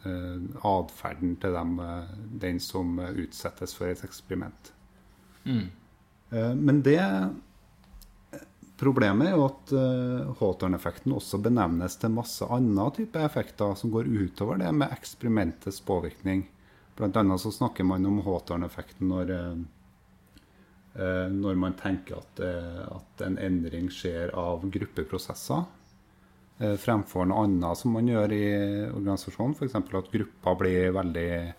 eh, 0.06 0.38
atferden 0.62 1.36
til 1.42 1.58
dem, 1.58 1.80
eh, 1.82 2.14
den 2.46 2.62
som 2.62 3.00
eh, 3.00 3.18
utsettes 3.26 3.74
for 3.76 3.90
et 3.90 4.04
eksperiment. 4.06 4.74
Mm. 5.50 5.70
men 6.60 6.82
det 6.84 7.00
Problemet 8.80 9.28
er 9.28 9.36
jo 9.36 9.48
at 9.50 9.74
uh, 9.76 10.30
Hawthorne-effekten 10.40 11.12
også 11.12 11.42
benevnes 11.44 11.98
til 12.00 12.14
masse 12.16 12.46
andre 12.48 12.86
typer 12.96 13.26
effekter 13.28 13.74
som 13.76 13.92
går 13.92 14.08
utover 14.08 14.62
det 14.62 14.72
med 14.72 14.94
eksperimentets 14.96 15.82
påvirkning. 15.84 16.46
Blant 17.00 17.16
annet 17.16 17.40
så 17.40 17.52
snakker 17.52 17.84
man 17.88 18.08
om 18.08 18.22
Hawthorne-effekten 18.26 19.08
når, 19.08 19.30
eh, 19.32 19.60
eh, 21.00 21.28
når 21.32 21.56
man 21.56 21.76
tenker 21.80 22.18
at, 22.18 22.42
eh, 22.44 22.82
at 22.92 23.24
en 23.24 23.38
endring 23.40 23.88
skjer 23.88 24.34
av 24.36 24.66
gruppeprosesser. 24.68 25.64
eh, 26.60 26.76
Fremfor 26.76 27.26
noe 27.26 27.46
annet 27.48 27.80
som 27.80 27.96
man 27.96 28.08
gjør 28.12 28.36
i 28.36 28.44
organisasjonen. 28.92 29.56
F.eks. 29.56 29.76
at 29.76 30.12
gruppa 30.12 30.56
blir 30.60 30.92
veldig 30.92 31.30
eh, 31.38 31.54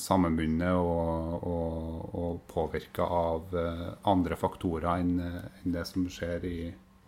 sammenbundet 0.00 0.74
og, 0.76 1.42
og, 1.44 2.14
og 2.14 2.38
påvirka 2.50 3.04
av 3.04 3.54
eh, 3.58 3.88
andre 4.08 4.36
faktorer 4.40 5.00
enn 5.00 5.18
enn 5.24 5.74
det 5.74 5.84
som 5.88 6.06
skjer 6.08 6.44
i 6.48 6.58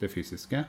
det 0.00 0.11
fysiske. 0.12 0.64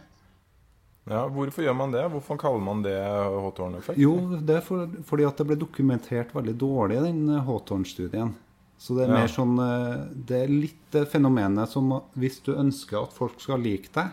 Ja, 1.07 1.21
Hvorfor 1.31 1.63
gjør 1.63 1.75
man 1.79 1.93
det? 1.95 2.03
Hvorfor 2.11 2.35
kaller 2.39 2.59
man 2.63 2.81
det 2.83 2.97
Hawthorne-effekt? 2.99 3.99
Jo, 3.99 4.15
det 4.43 4.57
er 4.57 4.63
for, 4.65 4.89
fordi 5.07 5.23
at 5.27 5.37
det 5.39 5.45
ble 5.47 5.55
dokumentert 5.59 6.33
veldig 6.35 6.55
dårlig, 6.59 6.99
den 7.05 7.21
eh, 7.31 7.43
Hawthorne-studien. 7.47 8.33
Så 8.77 8.93
det 8.93 9.07
er 9.07 9.13
Ja. 9.13 9.21
mer 9.23 9.31
sånn 9.31 9.55
eh, 9.57 10.01
Det 10.27 10.41
er 10.43 10.51
litt 10.53 10.83
det 10.93 11.07
fenomenet 11.09 11.71
som 11.71 11.89
hvis 12.19 12.41
du 12.45 12.51
ønsker 12.55 12.99
at 13.03 13.15
folk 13.15 13.39
skal 13.41 13.63
like 13.63 13.89
deg, 13.95 14.11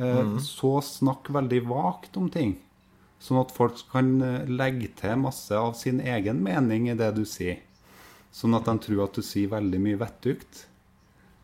eh, 0.00 0.32
så 0.44 0.78
snakk 0.84 1.28
veldig 1.32 1.60
vagt 1.68 2.16
om 2.16 2.28
ting. 2.32 2.56
Sånn 3.22 3.40
at 3.40 3.54
folk 3.54 3.80
kan 3.92 4.12
eh, 4.22 4.50
legge 4.50 4.92
til 4.98 5.18
masse 5.24 5.54
av 5.54 5.74
sin 5.78 6.00
egen 6.00 6.42
mening 6.44 6.88
i 6.88 6.96
det 6.98 7.10
du 7.16 7.24
sier. 7.26 7.60
Sånn 8.34 8.54
at 8.54 8.68
de 8.68 8.76
tror 8.84 9.06
at 9.08 9.18
du 9.18 9.24
sier 9.26 9.50
veldig 9.50 9.80
mye 9.82 9.98
vettugt. 9.98 10.66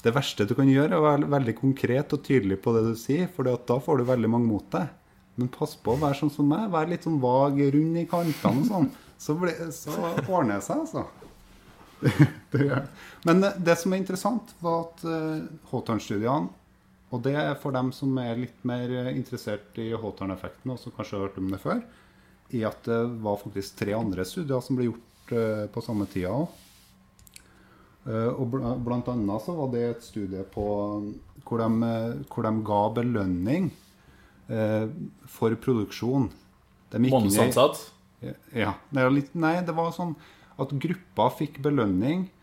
Det 0.04 0.12
verste 0.14 0.44
du 0.46 0.52
kan 0.54 0.68
gjøre, 0.68 0.92
er 0.92 1.00
å 1.00 1.06
være 1.06 1.30
veldig 1.32 1.56
konkret 1.58 2.12
og 2.12 2.22
tydelig 2.26 2.60
på 2.62 2.74
det 2.76 2.84
du 2.90 2.94
sier, 2.98 3.26
for 3.32 3.48
da 3.48 3.78
får 3.80 4.00
du 4.00 4.10
veldig 4.10 4.30
mange 4.30 4.50
mot 4.50 4.66
deg. 4.74 4.92
Men 5.40 5.50
pass 5.50 5.74
på 5.80 5.94
å 5.94 6.00
være 6.00 6.18
sånn 6.20 6.30
som 6.30 6.46
meg. 6.46 6.68
Vær 6.70 6.90
litt 6.90 7.06
sånn 7.08 7.22
vag, 7.22 7.58
rund 7.74 7.98
i 7.98 8.04
kantene 8.10 8.62
og 8.62 8.68
sånn. 8.68 8.90
Så, 9.18 9.34
ble, 9.38 9.54
så 9.74 9.94
ordner 10.28 10.60
det 10.60 10.66
seg, 10.66 10.84
altså. 10.84 11.06
det 12.52 12.66
det. 12.68 12.82
Men 13.24 13.40
det, 13.42 13.54
det 13.64 13.78
som 13.80 13.94
er 13.94 14.02
interessant, 14.02 14.52
var 14.62 14.84
at 14.84 15.06
uh, 15.08 15.40
Hawthorne-studiene 15.72 16.52
Og 17.14 17.22
det 17.22 17.36
er 17.38 17.54
for 17.60 17.74
dem 17.76 17.92
som 17.94 18.16
er 18.18 18.40
litt 18.40 18.64
mer 18.66 18.90
eh, 18.90 19.12
interessert 19.14 19.78
i 19.78 19.92
Hawthorne-effekten, 19.92 20.74
og 20.74 20.80
som 20.82 20.94
kanskje 20.96 21.18
har 21.18 21.28
hørt 21.28 21.38
om 21.40 21.52
det 21.52 21.62
før, 21.62 21.84
i 22.54 22.64
at 22.66 22.84
det 22.86 23.00
var 23.24 23.40
faktisk 23.40 23.78
tre 23.80 23.94
andre 23.96 24.26
studier 24.28 24.62
som 24.64 24.78
ble 24.78 24.90
gjort 24.90 25.34
eh, 25.38 25.64
på 25.72 25.84
samme 25.84 26.08
tida 26.10 26.34
òg. 26.34 26.60
og 28.04 28.50
blant 28.84 29.06
annet 29.08 29.40
så 29.40 29.54
var 29.56 29.70
det 29.72 29.82
et 29.88 30.02
studie 30.04 30.42
på 30.52 30.64
hvor 31.44 31.60
de, 31.60 31.68
eh, 31.88 32.24
hvor 32.28 32.46
de 32.46 32.52
ga 32.64 32.80
belønning 33.00 33.70
eh, 34.48 34.86
for 35.26 35.54
produksjon. 35.54 36.30
Månedsansatt? 36.94 37.90
ja. 38.54 38.74
Litt, 39.10 39.34
nei, 39.34 39.58
det 39.66 39.74
var 39.76 39.92
sånn 39.92 40.14
at 40.60 40.70
gruppa 40.70 41.28
fikk 41.34 41.58
belønning 41.64 42.28
eh, 42.28 42.33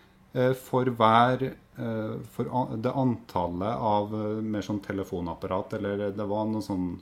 for 0.56 0.88
hver 0.88 1.44
eh, 1.50 2.14
For 2.32 2.78
det 2.80 2.94
antallet 2.96 3.86
av 3.92 4.16
eh, 4.16 4.42
mer 4.44 4.66
sånn 4.66 4.82
telefonapparat, 4.84 5.78
eller 5.80 6.10
det 6.16 6.28
var 6.28 6.48
noe 6.50 6.64
sånn 6.66 6.94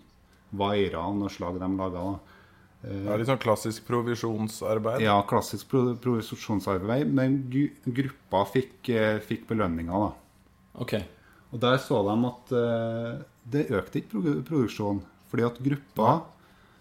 vaiere 0.49 0.97
av 0.97 1.17
noe 1.17 1.29
slag 1.29 1.59
de 1.61 1.69
laga. 1.77 2.05
Det 2.79 3.11
er 3.11 3.19
litt 3.19 3.27
sånn 3.27 3.41
klassisk 3.43 3.83
provisjonsarbeid. 3.89 5.03
Ja, 5.03 5.17
klassisk 5.27 5.67
provisjonsarbeid, 6.01 7.11
men 7.11 7.41
gruppa 7.83 8.45
fikk, 8.47 8.89
eh, 8.89 9.19
fikk 9.19 9.49
belønninger, 9.51 10.07
da. 10.07 10.11
Ok. 10.79 10.95
Og 11.51 11.59
der 11.59 11.77
så 11.81 11.99
de 12.07 12.15
at 12.29 12.53
eh, 12.55 13.23
det 13.51 13.69
økte 13.73 13.99
ikke 13.99 14.39
produksjonen. 14.47 15.01
Fordi 15.29 15.45
at 15.45 15.59
gruppa 15.61 16.13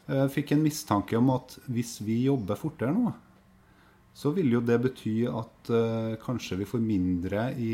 eh, 0.09 0.27
fikk 0.33 0.55
en 0.55 0.63
mistanke 0.65 1.19
om 1.19 1.33
at 1.35 1.59
hvis 1.67 1.99
vi 2.05 2.23
jobber 2.29 2.61
fortere 2.61 2.95
nå, 2.95 3.13
så 4.15 4.33
vil 4.35 4.51
jo 4.57 4.61
det 4.65 4.81
bety 4.83 5.15
at 5.31 5.71
uh, 5.71 6.17
kanskje 6.23 6.59
vi 6.63 6.67
får 6.67 6.83
mindre 6.83 7.53
i, 7.55 7.73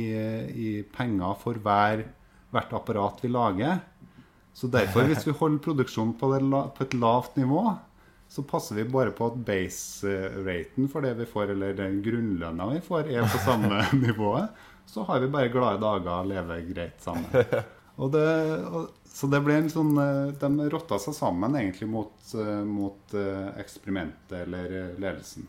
i 0.50 0.68
penger 0.92 1.38
for 1.40 1.60
hver, 1.64 2.04
hvert 2.52 2.74
apparat 2.76 3.22
vi 3.24 3.30
lager. 3.32 3.80
Så 4.54 4.68
derfor, 4.70 5.08
hvis 5.08 5.26
vi 5.26 5.34
holder 5.40 5.62
produksjonen 5.64 6.14
på, 6.20 6.30
det, 6.34 6.42
på 6.76 6.84
et 6.84 6.96
lavt 7.00 7.38
nivå, 7.40 7.64
så 8.28 8.42
passer 8.42 8.78
vi 8.78 8.84
bare 8.90 9.12
på 9.14 9.28
at 9.30 9.40
base-raten 9.46 10.88
for 10.90 11.06
det 11.06 11.14
vi 11.20 11.26
får, 11.28 11.52
eller 11.54 11.76
den 11.78 12.00
grunnlønna 12.02 12.68
vi 12.72 12.82
får, 12.82 13.10
er 13.14 13.28
på 13.30 13.40
samme 13.44 13.82
nivået. 14.04 14.64
Så 14.90 15.04
har 15.08 15.22
vi 15.22 15.30
bare 15.32 15.52
glade 15.52 15.82
dager 15.82 16.12
og 16.20 16.30
lever 16.30 16.68
greit 16.74 17.00
sammen. 17.02 17.30
Og 17.94 18.08
det, 18.10 18.26
og, 18.74 18.88
så 19.06 19.28
det 19.30 19.38
ble 19.46 19.54
en 19.54 19.68
sånn 19.70 19.92
eh, 20.02 20.32
De 20.34 20.64
rotta 20.72 20.96
seg 20.98 21.14
sammen 21.14 21.54
egentlig 21.54 21.86
mot, 21.86 22.16
eh, 22.34 22.64
mot 22.66 23.14
eksperimentet 23.54 24.34
eller 24.40 24.96
ledelsen. 24.98 25.46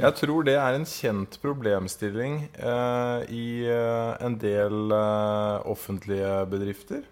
Jeg 0.00 0.16
tror 0.16 0.46
det 0.48 0.54
er 0.56 0.76
en 0.76 0.86
kjent 0.88 1.36
problemstilling 1.42 2.38
eh, 2.56 3.24
i 3.28 3.46
eh, 3.68 4.12
en 4.24 4.38
del 4.40 4.94
eh, 4.96 5.66
offentlige 5.68 6.30
bedrifter. 6.48 7.02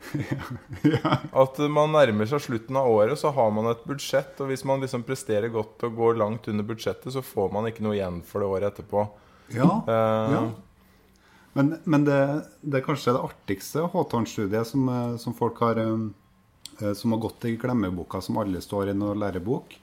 At 1.42 1.60
man 1.68 1.92
nærmer 1.92 2.28
seg 2.30 2.40
slutten 2.46 2.78
av 2.80 2.88
året, 2.88 3.18
så 3.20 3.32
har 3.36 3.52
man 3.54 3.68
et 3.70 3.84
budsjett. 3.86 4.32
Og 4.40 4.50
hvis 4.50 4.64
man 4.68 4.80
liksom 4.80 5.04
presterer 5.06 5.52
godt 5.52 5.84
og 5.86 5.98
går 5.98 6.16
langt 6.22 6.48
under 6.50 6.66
budsjettet, 6.66 7.12
så 7.12 7.22
får 7.24 7.52
man 7.54 7.68
ikke 7.68 7.84
noe 7.84 7.98
igjen 7.98 8.22
for 8.26 8.42
det 8.42 8.50
året 8.54 8.72
etterpå. 8.72 9.04
Ja, 9.54 9.70
Eh, 9.88 10.32
ja. 10.34 10.42
Men, 11.52 11.74
men 11.82 12.04
det, 12.06 12.18
det 12.62 12.78
er 12.78 12.86
kanskje 12.86 13.16
det 13.16 13.24
artigste 13.26 13.82
Hawthorne-studiet 13.90 14.68
som, 14.68 14.88
eh, 14.88 15.16
som 15.18 15.34
folk 15.34 15.58
har 15.64 15.80
eh, 15.82 16.92
Som 16.94 17.12
har 17.12 17.20
gått 17.20 17.44
i 17.44 17.56
glemmeboka 17.60 18.20
som 18.24 18.38
alle 18.40 18.62
står 18.64 18.88
i 18.88 18.96
noen 18.96 19.18
lærebok. 19.20 19.74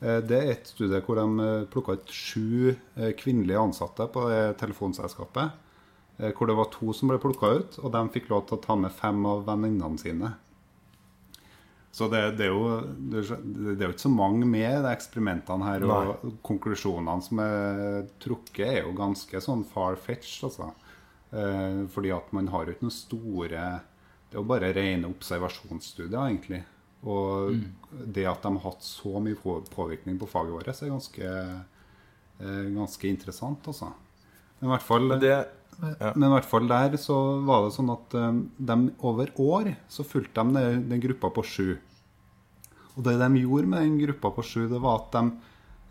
Eh, 0.00 0.20
Det 0.22 0.38
er 0.38 0.50
et 0.52 0.66
studie 0.70 1.00
hvor 1.02 1.18
de 1.18 1.46
plukka 1.72 1.96
ut 1.98 2.12
sju 2.14 2.74
eh, 2.96 3.12
kvinnelige 3.18 3.58
ansatte 3.60 4.06
på 4.14 4.26
telefonselskapet. 4.60 5.50
eh, 6.18 6.32
Hvor 6.32 6.46
det 6.46 6.56
var 6.56 6.70
to 6.74 6.92
som 6.92 7.08
ble 7.10 7.18
plukka 7.18 7.54
ut, 7.58 7.78
og 7.82 7.92
de 7.92 8.04
fikk 8.14 8.28
lov 8.30 8.46
til 8.48 8.58
å 8.58 8.62
ta 8.62 8.76
med 8.76 8.92
fem 8.92 9.24
av 9.26 9.44
venninnene 9.46 9.98
sine. 9.98 10.34
Så 11.90 12.06
det, 12.12 12.36
det, 12.38 12.46
er 12.46 12.52
jo, 12.52 12.80
det 13.10 13.22
er 13.24 13.38
det 13.42 13.80
er 13.82 13.86
jo 13.88 13.94
ikke 13.96 14.04
så 14.06 14.10
mange 14.12 14.46
med 14.46 14.84
de 14.84 14.90
eksperimentene 14.92 15.64
her. 15.66 15.82
Og 15.88 16.34
konklusjonene 16.46 17.22
som 17.24 17.40
er 17.42 18.04
trukket, 18.22 18.66
er 18.68 18.82
jo 18.84 18.92
ganske 18.94 19.40
sånn 19.42 19.64
far-fetched, 19.66 20.44
altså. 20.46 20.68
Eh, 21.32 21.86
fordi 21.90 22.12
at 22.14 22.30
man 22.36 22.46
har 22.52 22.66
jo 22.68 22.72
ikke 22.76 22.86
noen 22.86 22.94
store 22.94 23.64
Det 24.30 24.36
er 24.36 24.40
jo 24.42 24.44
bare 24.48 24.70
rene 24.76 25.08
observasjonsstudier, 25.08 26.20
egentlig. 26.28 26.62
Og 27.06 27.54
det 27.90 28.26
at 28.26 28.42
de 28.42 28.50
har 28.56 28.64
hatt 28.64 28.82
så 28.82 29.20
mye 29.22 29.38
på- 29.38 29.60
påvirkning 29.70 30.18
på 30.18 30.28
faget 30.28 30.52
vårt, 30.52 30.68
er 30.68 30.90
ganske, 30.90 31.24
eh, 32.40 32.64
ganske 32.74 33.08
interessant, 33.08 33.62
altså. 33.66 33.92
Men 34.58 34.70
i 34.70 34.72
hvert 34.72 34.82
fall 34.82 35.08
det, 35.20 35.46
ja. 35.78 36.12
men 36.16 36.28
i 36.28 36.34
hvert 36.34 36.48
fall 36.50 36.66
der 36.66 36.96
så 36.98 37.44
var 37.46 37.64
det 37.64 37.76
sånn 37.76 37.92
at 37.94 38.14
eh, 38.18 38.40
de 38.58 38.78
over 38.98 39.30
år 39.38 39.76
så 39.88 40.04
fulgte 40.04 40.42
de 40.42 40.58
den, 40.58 40.88
den 40.90 41.00
gruppa 41.00 41.30
på 41.30 41.44
sju. 41.46 41.78
Og 42.96 43.04
det 43.06 43.14
de 43.20 43.44
gjorde 43.44 43.70
med 43.70 43.84
den 43.84 43.98
gruppa 44.02 44.34
på 44.34 44.42
sju, 44.42 44.68
det 44.68 44.80
var 44.82 45.04
at 45.04 45.12
de 45.14 45.30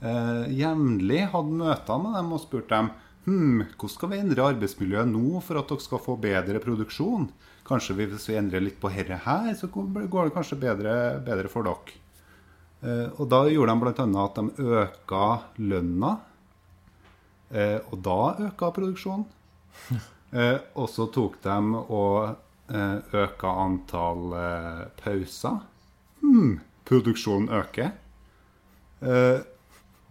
eh, 0.04 0.46
jevnlig 0.60 1.30
hadde 1.32 1.60
møter 1.64 2.02
med 2.04 2.18
dem 2.20 2.34
og 2.36 2.44
spurte 2.44 2.76
dem 2.76 2.92
hm, 3.28 3.64
hvordan 3.76 3.94
skal 3.94 4.12
vi 4.12 4.20
endre 4.20 4.50
arbeidsmiljøet 4.54 5.12
nå 5.12 5.40
for 5.44 5.60
at 5.60 5.72
dere 5.72 5.84
skal 5.84 6.04
få 6.04 6.18
bedre 6.20 6.60
produksjon? 6.64 7.30
Kanskje 7.68 7.96
vi, 7.98 8.08
hvis 8.08 8.28
vi 8.30 8.38
endrer 8.40 8.64
litt 8.64 8.80
på 8.80 8.92
herre 8.92 9.20
her, 9.26 9.54
så 9.60 9.68
går 9.68 10.30
det 10.30 10.36
kanskje 10.36 10.60
bedre, 10.62 10.94
bedre 11.26 11.52
for 11.52 11.68
dere. 11.68 11.98
Eh, 12.82 13.08
og 13.18 13.28
da 13.32 13.42
gjorde 13.50 13.74
de 13.74 13.82
bl.a. 13.84 14.06
at 14.24 14.38
de 14.38 14.68
øka 14.82 15.24
lønna. 15.60 16.12
Eh, 17.50 17.80
og 17.92 17.98
da 18.06 18.20
øka 18.50 18.74
produksjonen. 18.76 19.28
Eh, 20.28 20.58
og 20.76 20.90
så 20.92 21.06
tok 21.16 21.38
de 21.40 21.54
og 21.88 22.34
eh, 22.68 22.98
øka 23.16 23.52
antall 23.64 24.34
eh, 24.36 24.82
pauser. 25.00 25.62
Hmm, 26.20 26.58
produksjonen 26.84 27.48
øker. 27.56 27.94
Eh, 29.00 29.40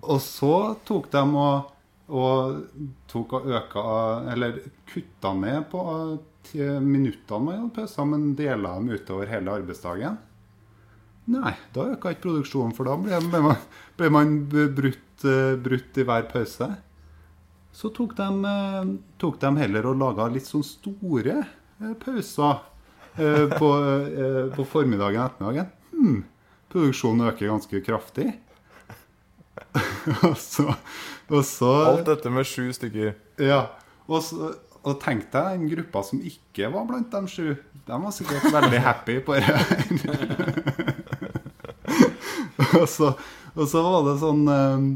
og 0.01 0.23
så 0.25 0.55
tok 0.89 1.11
de 1.13 1.23
og, 1.43 1.69
og 2.09 2.89
tok 3.13 3.35
og 3.37 3.51
øka 3.59 3.85
Eller 4.33 4.57
kutta 4.89 5.35
ned 5.37 5.69
på 5.69 5.85
eh, 6.55 6.79
ti- 6.79 6.85
minuttene 6.85 7.45
man 7.45 7.59
hadde 7.61 7.75
pauser, 7.77 8.05
men 8.09 8.35
dela 8.39 8.75
dem 8.79 8.89
utover 8.95 9.27
hele 9.31 9.51
arbeidsdagen. 9.59 10.17
Nei, 11.27 11.55
da 11.75 11.89
øka 11.91 12.13
ikke 12.15 12.23
produksjonen, 12.29 12.75
for 12.77 12.87
da 12.87 12.95
ble, 13.03 13.41
man, 13.43 13.57
ble 13.99 14.11
man 14.15 14.35
brutt, 14.51 15.25
eh, 15.27 15.57
brutt 15.59 15.99
i 15.99 16.05
hver 16.07 16.29
pause. 16.31 16.69
Så 17.77 17.91
tok 17.93 18.15
de, 18.17 18.29
eh, 18.47 18.93
tok 19.19 19.41
de 19.43 19.51
heller 19.59 19.87
og 19.91 19.99
laga 20.01 20.29
litt 20.33 20.47
sånn 20.47 20.63
store 20.65 21.41
eh, 21.43 21.95
pauser 22.05 22.61
eh, 23.19 23.47
på, 23.59 23.71
eh, 24.07 24.55
på 24.55 24.65
formiddagen 24.71 25.19
og 25.21 25.27
ettermiddagen. 25.33 25.73
Hmm, 25.97 26.23
produksjonen 26.73 27.27
øker 27.33 27.51
ganske 27.51 27.83
kraftig. 27.85 28.31
og 30.27 30.37
så, 30.39 30.69
og 31.33 31.43
så 31.49 31.73
alt 31.91 32.07
dette 32.09 32.31
med 32.33 32.47
sju 32.49 32.69
stykker. 32.77 33.15
ja, 33.43 33.63
og, 34.07 34.21
så, 34.23 34.53
og 34.87 35.01
tenk 35.03 35.27
deg 35.33 35.57
den 35.57 35.71
gruppa 35.73 36.03
som 36.07 36.21
ikke 36.23 36.69
var 36.71 36.87
blant 36.87 37.11
de 37.11 37.31
sju. 37.31 37.49
De 37.87 37.99
var 38.03 38.15
sikkert 38.15 38.47
veldig 38.55 38.83
happy 38.85 39.17
på 39.27 39.39
det. 39.39 39.57
og, 42.81 42.87
så, 42.91 43.11
og 43.57 43.67
så 43.71 43.83
var 43.83 44.07
det 44.07 44.15
sånn 44.23 44.45
eh, 44.53 44.87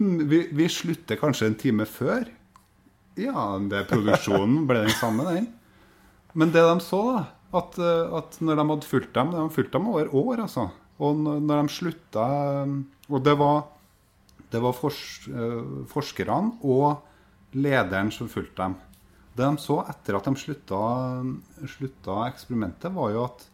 hm, 0.00 0.16
vi, 0.30 0.42
vi 0.58 0.68
slutter 0.72 1.20
kanskje 1.20 1.52
en 1.52 1.58
time 1.60 1.86
før. 1.86 2.26
Ja, 3.18 3.46
det 3.70 3.86
produksjonen 3.90 4.66
ble 4.66 4.84
den 4.86 4.98
samme, 4.98 5.26
den. 5.30 5.48
Men 6.38 6.52
det 6.54 6.62
de 6.66 6.76
så, 6.82 7.02
da, 7.14 7.24
at, 7.62 7.78
eh, 7.78 8.18
at 8.18 8.40
når 8.42 8.58
de 8.58 8.68
hadde 8.72 8.90
fulgt 8.90 9.14
dem 9.16 9.32
De 9.34 9.46
fulgt 9.54 9.74
dem 9.74 9.88
over 9.90 10.10
år, 10.18 10.44
altså. 10.48 10.68
Og 10.98 11.22
når 11.22 11.62
de 11.62 11.76
slutta 11.76 12.26
eh, 12.64 12.74
Og 13.06 13.22
det 13.22 13.38
var, 13.38 13.62
det 14.50 14.66
var 14.66 14.74
fors, 14.74 15.00
forskerne 15.94 16.58
og 16.66 17.54
lederen 17.54 18.10
som 18.12 18.28
fulgte 18.28 18.66
dem. 18.66 18.78
Det 19.38 19.46
de 19.46 19.62
så 19.62 19.76
etter 19.86 20.16
at 20.18 20.26
de 20.26 20.34
slutta, 20.40 20.78
slutta 21.70 22.14
eksperimentet, 22.26 22.90
var 22.90 23.12
jo 23.14 23.24
at 23.28 23.44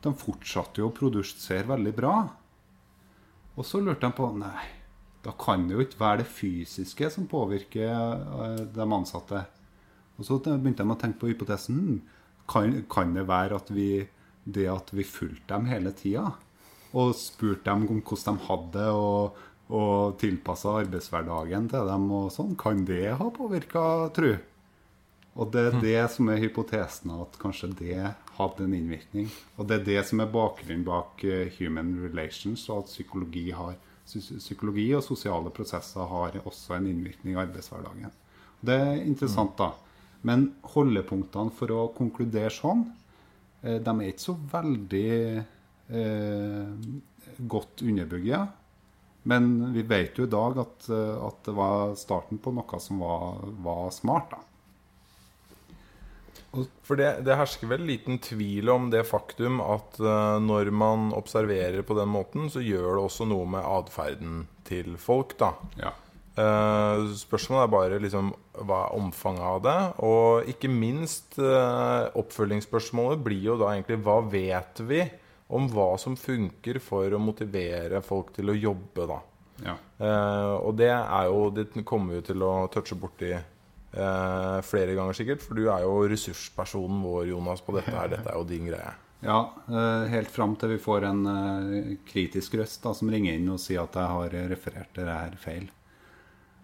de 0.00 0.12
fortsatte 0.16 0.80
jo 0.80 0.88
å 0.88 0.94
produsere 0.96 1.68
veldig 1.68 1.92
bra. 1.98 2.14
Og 3.58 3.66
så 3.68 3.82
lurte 3.84 4.06
de 4.08 4.16
på 4.16 4.30
Nei, 4.40 4.62
da 5.20 5.34
kan 5.36 5.66
det 5.68 5.76
jo 5.76 5.84
ikke 5.84 6.00
være 6.00 6.22
det 6.22 6.30
fysiske 6.32 7.10
som 7.12 7.28
påvirker 7.28 7.90
eh, 7.90 8.62
de 8.72 8.86
ansatte. 8.86 9.42
Og 10.16 10.24
så 10.24 10.38
begynte 10.40 10.86
de 10.86 10.94
å 10.94 11.00
tenke 11.00 11.20
på 11.20 11.34
hypotesen. 11.34 11.76
"Hmm, 11.84 12.00
Kan, 12.50 12.72
kan 12.90 13.12
det 13.14 13.28
være 13.28 13.60
at 13.60 13.68
vi, 13.70 14.08
det 14.44 14.66
at 14.66 14.88
vi 14.90 15.04
fulgte 15.06 15.52
dem 15.52 15.66
hele 15.70 15.92
tida, 15.94 16.32
og 16.92 17.12
spurte 17.14 17.62
dem 17.68 17.84
om 17.86 18.00
hvordan 18.02 18.40
de 18.40 18.46
hadde 18.48 18.72
det, 18.72 18.88
og, 18.90 19.36
og 19.70 20.16
tilpassa 20.18 20.72
arbeidshverdagen 20.80 21.68
til 21.70 21.86
dem, 21.86 22.08
og 22.10 22.32
sånn, 22.34 22.56
kan 22.58 22.82
det 22.88 23.12
ha 23.20 23.28
påvirka 23.30 23.84
tru? 24.16 24.32
Og 25.38 25.52
det 25.54 25.62
er 25.68 25.76
det 25.82 26.00
som 26.10 26.28
er 26.32 26.40
hypotesen, 26.42 27.12
at 27.22 27.36
kanskje 27.40 27.70
det 27.78 27.98
hadde 28.36 28.64
en 28.64 28.74
innvirkning. 28.74 29.28
Og 29.56 29.68
det 29.68 29.78
er 29.78 29.86
det 29.86 30.00
som 30.08 30.22
er 30.22 30.32
bakgrunnen 30.32 30.82
bak 30.86 31.22
eh, 31.24 31.52
human 31.58 31.92
relations, 32.02 32.66
og 32.68 32.84
at 32.84 32.90
psykologi, 32.90 33.44
har, 33.54 33.76
psykologi 34.06 34.88
og 34.98 35.04
sosiale 35.06 35.52
prosesser 35.54 36.10
har 36.10 36.40
også 36.42 36.76
en 36.76 36.90
innvirkning 36.90 37.36
i 37.36 37.40
arbeidshverdagen. 37.44 38.10
Det 38.60 38.76
er 38.76 39.04
interessant, 39.04 39.54
da. 39.60 39.70
Men 40.26 40.50
holdepunktene 40.74 41.54
for 41.56 41.72
å 41.72 41.86
konkludere 41.96 42.52
sånn, 42.52 42.84
eh, 43.62 43.78
de 43.78 43.94
er 43.94 44.10
ikke 44.10 44.26
så 44.26 44.36
veldig 44.52 45.14
eh, 45.38 46.74
godt 47.54 47.86
underbygget. 47.86 48.58
Men 49.30 49.72
vi 49.74 49.82
vet 49.84 50.18
jo 50.18 50.26
i 50.26 50.32
dag 50.32 50.58
at, 50.62 50.90
eh, 50.90 51.16
at 51.24 51.42
det 51.46 51.56
var 51.56 51.96
starten 52.00 52.40
på 52.42 52.52
noe 52.56 52.80
som 52.82 53.02
var, 53.04 53.42
var 53.64 53.90
smart. 53.94 54.34
da. 54.34 54.44
For 56.50 56.98
det, 56.98 57.20
det 57.26 57.36
hersker 57.38 57.70
vel 57.70 57.84
liten 57.86 58.18
tvil 58.22 58.70
om 58.72 58.88
det 58.90 59.04
faktum 59.06 59.60
at 59.62 60.00
uh, 60.02 60.38
når 60.42 60.72
man 60.74 61.10
observerer 61.14 61.84
på 61.86 61.94
den 61.98 62.10
måten, 62.10 62.48
så 62.50 62.62
gjør 62.64 62.96
det 62.96 63.04
også 63.04 63.26
noe 63.30 63.46
med 63.52 63.62
atferden 63.62 64.44
til 64.66 64.96
folk, 64.98 65.36
da. 65.38 65.52
Ja. 65.78 65.94
Uh, 66.40 67.10
spørsmålet 67.18 67.62
er 67.62 67.72
bare 67.74 68.00
liksom 68.02 68.32
hva 68.66 68.84
er 68.86 68.96
omfanget 68.98 69.46
av 69.46 69.62
det? 69.66 69.78
Og 70.06 70.50
ikke 70.50 70.70
minst 70.72 71.38
uh, 71.38 72.10
oppfølgingsspørsmålet 72.18 73.22
blir 73.22 73.46
jo 73.52 73.58
da 73.60 73.70
egentlig 73.76 74.00
hva 74.06 74.18
vet 74.32 74.82
vi 74.90 75.04
om 75.50 75.70
hva 75.70 75.92
som 75.98 76.18
funker 76.18 76.78
for 76.82 77.14
å 77.14 77.22
motivere 77.22 78.02
folk 78.06 78.34
til 78.34 78.50
å 78.50 78.58
jobbe, 78.58 79.06
da. 79.10 79.22
Ja. 79.60 79.74
Og 80.64 80.70
det 80.78 80.88
er 80.88 81.26
jo 81.28 81.50
Det 81.52 81.82
kommer 81.84 82.16
vi 82.16 82.22
til 82.30 82.40
å 82.46 82.62
touche 82.72 82.96
borti 82.96 83.34
eh, 83.92 84.60
flere 84.66 84.94
ganger, 84.94 85.12
sikkert. 85.16 85.42
For 85.42 85.54
du 85.58 85.68
er 85.70 85.82
jo 85.86 85.96
ressurspersonen 86.10 87.02
vår, 87.04 87.26
Jonas, 87.32 87.60
på 87.66 87.74
dette 87.78 87.90
her. 87.94 88.08
Dette 88.08 88.28
er 88.30 88.38
jo 88.38 88.44
din 88.48 88.66
greie. 88.70 88.92
Ja, 89.22 89.40
eh, 89.68 90.06
helt 90.14 90.30
fram 90.32 90.54
til 90.56 90.70
vi 90.76 90.78
får 90.80 91.04
en 91.10 91.26
eh, 91.26 91.90
kritisk 92.08 92.54
røst 92.56 92.82
da, 92.86 92.94
som 92.96 93.10
ringer 93.12 93.34
inn 93.36 93.50
og 93.52 93.60
sier 93.60 93.82
at 93.84 93.94
jeg 94.00 94.14
har 94.14 94.36
referert 94.54 94.94
det 94.96 95.04
her 95.10 95.36
feil. 95.42 95.68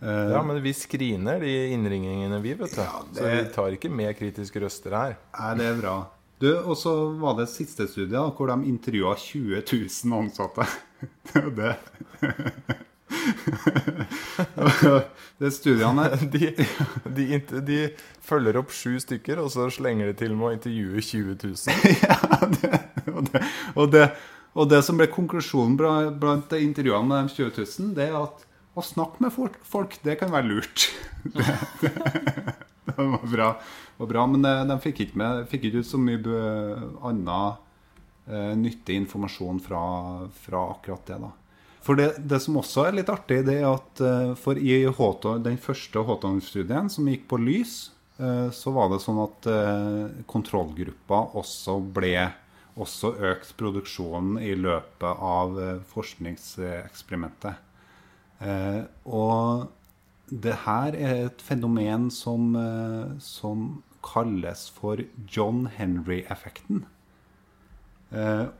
Eh, 0.00 0.30
Ja, 0.32 0.42
men 0.44 0.62
vi 0.64 0.72
screener 0.76 1.40
de 1.40 1.52
innringingene, 1.74 2.40
vi, 2.44 2.54
vet 2.54 2.74
du. 2.74 2.80
Ja, 2.82 3.02
det- 3.12 3.20
Så 3.20 3.30
vi 3.34 3.54
tar 3.54 3.70
ikke 3.76 3.90
med 3.90 4.16
kritiske 4.18 4.60
røster 4.60 4.92
her. 4.96 5.16
Nei, 5.38 5.54
det 5.60 5.66
er 5.66 5.80
bra. 5.82 5.96
Du, 6.38 6.50
Og 6.68 6.76
så 6.76 6.92
var 7.18 7.34
det 7.38 7.48
siste 7.48 7.86
studiet 7.88 8.12
da, 8.12 8.26
hvor 8.30 8.46
de 8.48 8.68
intervjua 8.68 9.14
20 9.16 9.62
000 10.04 10.18
ansatte. 10.22 10.66
Det 11.32 11.42
Det 11.56 12.76
studiene 15.50 16.10
De, 16.32 16.54
de, 17.04 17.40
de 17.62 17.90
følger 18.26 18.56
opp 18.58 18.72
sju 18.74 18.98
stykker, 19.02 19.38
og 19.42 19.50
så 19.54 19.68
slenger 19.72 20.06
de 20.10 20.14
til 20.18 20.32
med 20.36 20.46
å 20.48 20.54
intervjue 20.56 21.00
20 21.04 21.36
000. 21.44 21.54
ja, 22.06 22.18
det, 22.56 22.72
og, 23.12 23.22
det, 23.30 23.40
og, 23.74 23.86
det, 23.94 24.06
og 24.56 24.64
det 24.72 24.80
som 24.86 24.96
ble 24.98 25.06
konklusjonen 25.12 25.76
blant 26.20 26.48
intervjuene 26.58 27.08
med 27.10 27.18
de 27.30 27.34
20 27.38 27.50
000, 27.62 27.94
det 27.98 28.04
er 28.10 28.16
at 28.24 28.36
å 28.76 28.80
snakke 28.84 29.18
med 29.24 29.30
folk, 29.32 29.56
folk 29.64 29.92
det 30.04 30.18
kan 30.20 30.32
være 30.34 30.50
lurt. 30.50 30.78
Det, 31.24 31.46
det, 31.80 31.90
det 32.86 32.94
var 32.98 33.24
bra, 33.30 33.48
var 33.96 34.08
bra 34.10 34.26
men 34.30 34.44
eh, 34.44 34.66
de 34.68 34.76
fikk 34.82 34.98
ikke, 35.06 35.18
med, 35.22 35.48
fikk 35.50 35.62
ikke 35.68 35.80
ut 35.82 35.88
så 35.88 35.98
mye 35.98 36.18
annen 37.06 37.52
eh, 38.28 38.52
nyttig 38.58 38.94
informasjon 39.00 39.60
fra, 39.64 39.82
fra 40.44 40.60
akkurat 40.74 41.04
det. 41.08 41.18
da. 41.24 41.30
For 41.86 41.94
det, 41.94 42.16
det 42.18 42.40
som 42.42 42.56
også 42.58 42.88
er 42.88 42.96
litt 42.98 43.10
artig, 43.12 43.44
det 43.46 43.60
er 43.60 43.68
at 43.70 44.00
eh, 44.02 44.32
for 44.40 44.58
i 44.58 44.80
Håton, 44.90 45.44
den 45.44 45.58
første 45.62 46.02
Håton-studien, 46.08 46.90
som 46.90 47.06
gikk 47.06 47.28
på 47.30 47.38
lys, 47.38 47.76
eh, 48.18 48.48
så 48.50 48.72
var 48.74 48.90
det 48.90 48.98
sånn 49.04 49.20
at 49.22 49.46
eh, 49.52 50.24
kontrollgruppa 50.26 51.20
også 51.38 51.78
ble 51.94 52.16
også 52.76 53.14
økt 53.30 53.54
produksjonen 53.56 54.40
i 54.42 54.50
løpet 54.58 55.22
av 55.24 55.54
forskningseksperimentet. 55.88 57.62
Og 59.08 59.62
det 60.28 60.56
her 60.66 60.92
er 60.92 61.22
et 61.22 61.40
fenomen 61.40 62.10
som, 62.12 62.52
som 63.16 63.62
kalles 64.04 64.66
for 64.76 65.00
John 65.32 65.64
Henry-effekten. 65.72 66.84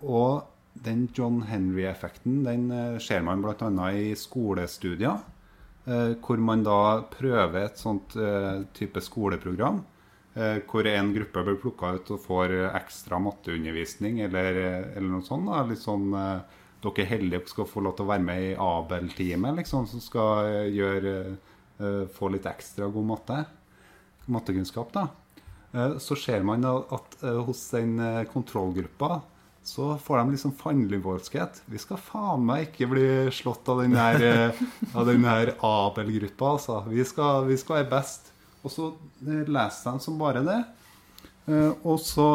Og 0.00 0.48
den 0.84 1.08
John 1.14 1.42
Henry-effekten 1.42 2.44
den 2.44 2.70
eh, 2.70 2.98
ser 2.98 3.22
man 3.22 3.42
bl.a. 3.42 3.90
i 3.92 4.14
skolestudier. 4.18 5.18
Eh, 5.86 6.12
hvor 6.22 6.40
man 6.42 6.64
da 6.66 7.02
prøver 7.10 7.62
et 7.64 7.80
sånt 7.80 8.16
eh, 8.18 8.64
type 8.76 9.02
skoleprogram. 9.04 9.84
Hvor 10.36 10.84
en 10.84 11.14
gruppe 11.14 11.42
blir 11.46 11.54
plukka 11.56 11.94
ut 11.96 12.10
og 12.12 12.18
får 12.20 12.52
ekstra 12.76 13.16
matteundervisning 13.24 14.18
eller, 14.26 14.58
eller 14.92 15.06
noe 15.08 15.24
sånt. 15.24 15.48
Da. 15.48 15.62
Litt 15.64 15.80
sånn 15.80 16.10
Dere 16.12 17.06
er 17.06 17.08
heldige 17.08 17.40
og 17.40 17.48
skal 17.48 17.68
få 17.70 17.80
lov 17.86 17.94
til 17.96 18.04
å 18.04 18.10
være 18.10 18.24
med 18.26 18.42
i 18.50 18.50
Abel-teamet, 18.60 19.56
liksom, 19.62 19.86
som 19.88 20.02
skal 20.04 20.68
gjøre, 20.76 21.14
få 22.12 22.28
litt 22.34 22.50
ekstra 22.52 22.90
god 22.92 23.08
matte. 23.14 23.38
Mattekunnskap, 24.36 24.92
da. 24.92 25.06
Så 26.04 26.20
ser 26.20 26.44
man 26.44 26.68
at 26.68 27.16
hos 27.48 27.64
den 27.72 27.96
kontrollgruppa 28.28 29.22
så 29.66 29.96
får 29.98 30.20
de 30.20 30.30
liksom 30.36 30.52
fandenivoldskhet. 30.60 31.60
Vi 31.66 31.80
skal 31.82 31.98
faen 31.98 32.44
meg 32.46 32.68
ikke 32.68 32.86
bli 32.92 33.06
slått 33.34 33.66
av 33.72 33.80
den 33.82 33.96
her, 33.98 34.22
eh, 34.22 34.60
av 34.94 35.08
den 35.08 35.24
her 35.26 35.50
Abel-gruppa, 35.66 36.52
altså. 36.54 36.80
Vi 36.86 37.02
skal, 37.04 37.44
vi 37.48 37.56
skal 37.58 37.80
være 37.80 37.90
best. 37.96 38.30
Og 38.62 38.70
så 38.72 38.92
leser 39.26 39.96
de 39.96 40.04
som 40.06 40.18
bare 40.22 40.44
det. 40.46 40.60
Eh, 41.50 41.72
Og 41.86 41.98
så 42.02 42.28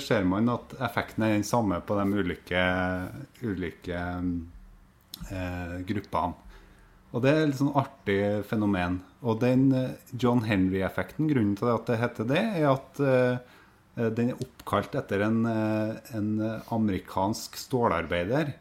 ser 0.00 0.24
man 0.28 0.48
at 0.52 0.74
effekten 0.80 1.24
er 1.24 1.36
den 1.36 1.44
samme 1.48 1.78
på 1.84 1.96
de 2.00 2.08
ulike, 2.24 2.64
ulike 3.44 4.00
eh, 5.30 5.78
gruppene. 5.88 6.34
Og 7.08 7.22
det 7.24 7.30
er 7.32 7.38
et 7.42 7.52
litt 7.52 7.60
sånn 7.62 7.76
artig 7.80 8.18
fenomen. 8.48 8.98
Og 9.24 9.38
den 9.40 9.68
eh, 9.72 9.94
John 10.20 10.42
Henry-effekten, 10.44 11.28
grunnen 11.30 11.56
til 11.56 11.70
at 11.72 11.86
det 11.88 12.00
heter 12.02 12.28
det, 12.28 12.42
er 12.60 12.68
at 12.74 13.00
eh, 13.00 13.38
den 14.14 14.30
er 14.32 14.40
oppkalt 14.44 14.94
etter 15.00 15.24
en, 15.26 15.40
eh, 15.50 16.14
en 16.18 16.30
amerikansk 16.74 17.56
stålarbeider. 17.58 18.52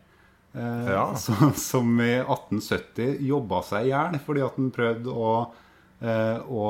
eh, 0.56 0.90
Ja. 0.90 1.16
som, 1.26 1.54
som 1.54 2.02
i 2.02 2.16
1870 2.24 3.20
jobba 3.28 3.62
seg 3.64 3.86
i 3.88 3.94
hjel 3.94 4.20
fordi 4.26 4.42
at 4.46 4.56
han 4.58 4.72
prøvde 4.74 5.14
å, 5.14 5.32
eh, 6.02 6.40
å, 6.50 6.66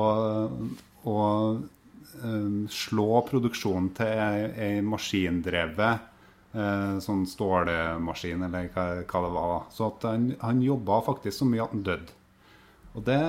å 1.07 1.17
eh, 1.55 2.51
slå 2.73 3.21
produksjonen 3.29 3.89
til 3.97 4.21
ei, 4.57 4.81
maskindrevet 4.83 6.13
eh, 6.57 6.97
sånn 7.03 7.25
stålmaskin, 7.29 8.43
eller 8.47 8.69
hva, 8.75 8.87
hva 9.05 9.23
det 9.27 9.33
var. 9.37 9.57
Så 9.71 9.91
at 9.91 10.07
han, 10.09 10.31
han 10.41 10.61
jobba 10.65 11.01
faktisk 11.07 11.37
så 11.39 11.47
mye 11.49 11.63
at 11.67 11.75
han 11.75 11.85
døde. 11.87 12.15
Og 12.97 13.03
det, 13.05 13.21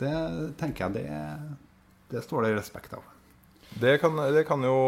det 0.00 0.14
tenker 0.60 0.86
jeg 0.86 0.94
det, 0.94 1.06
det 2.14 2.22
står 2.24 2.46
det 2.46 2.54
respekt 2.56 2.94
av. 2.96 3.04
Det 3.78 3.98
kan, 4.02 4.16
det 4.34 4.44
kan 4.48 4.64
jo 4.64 4.78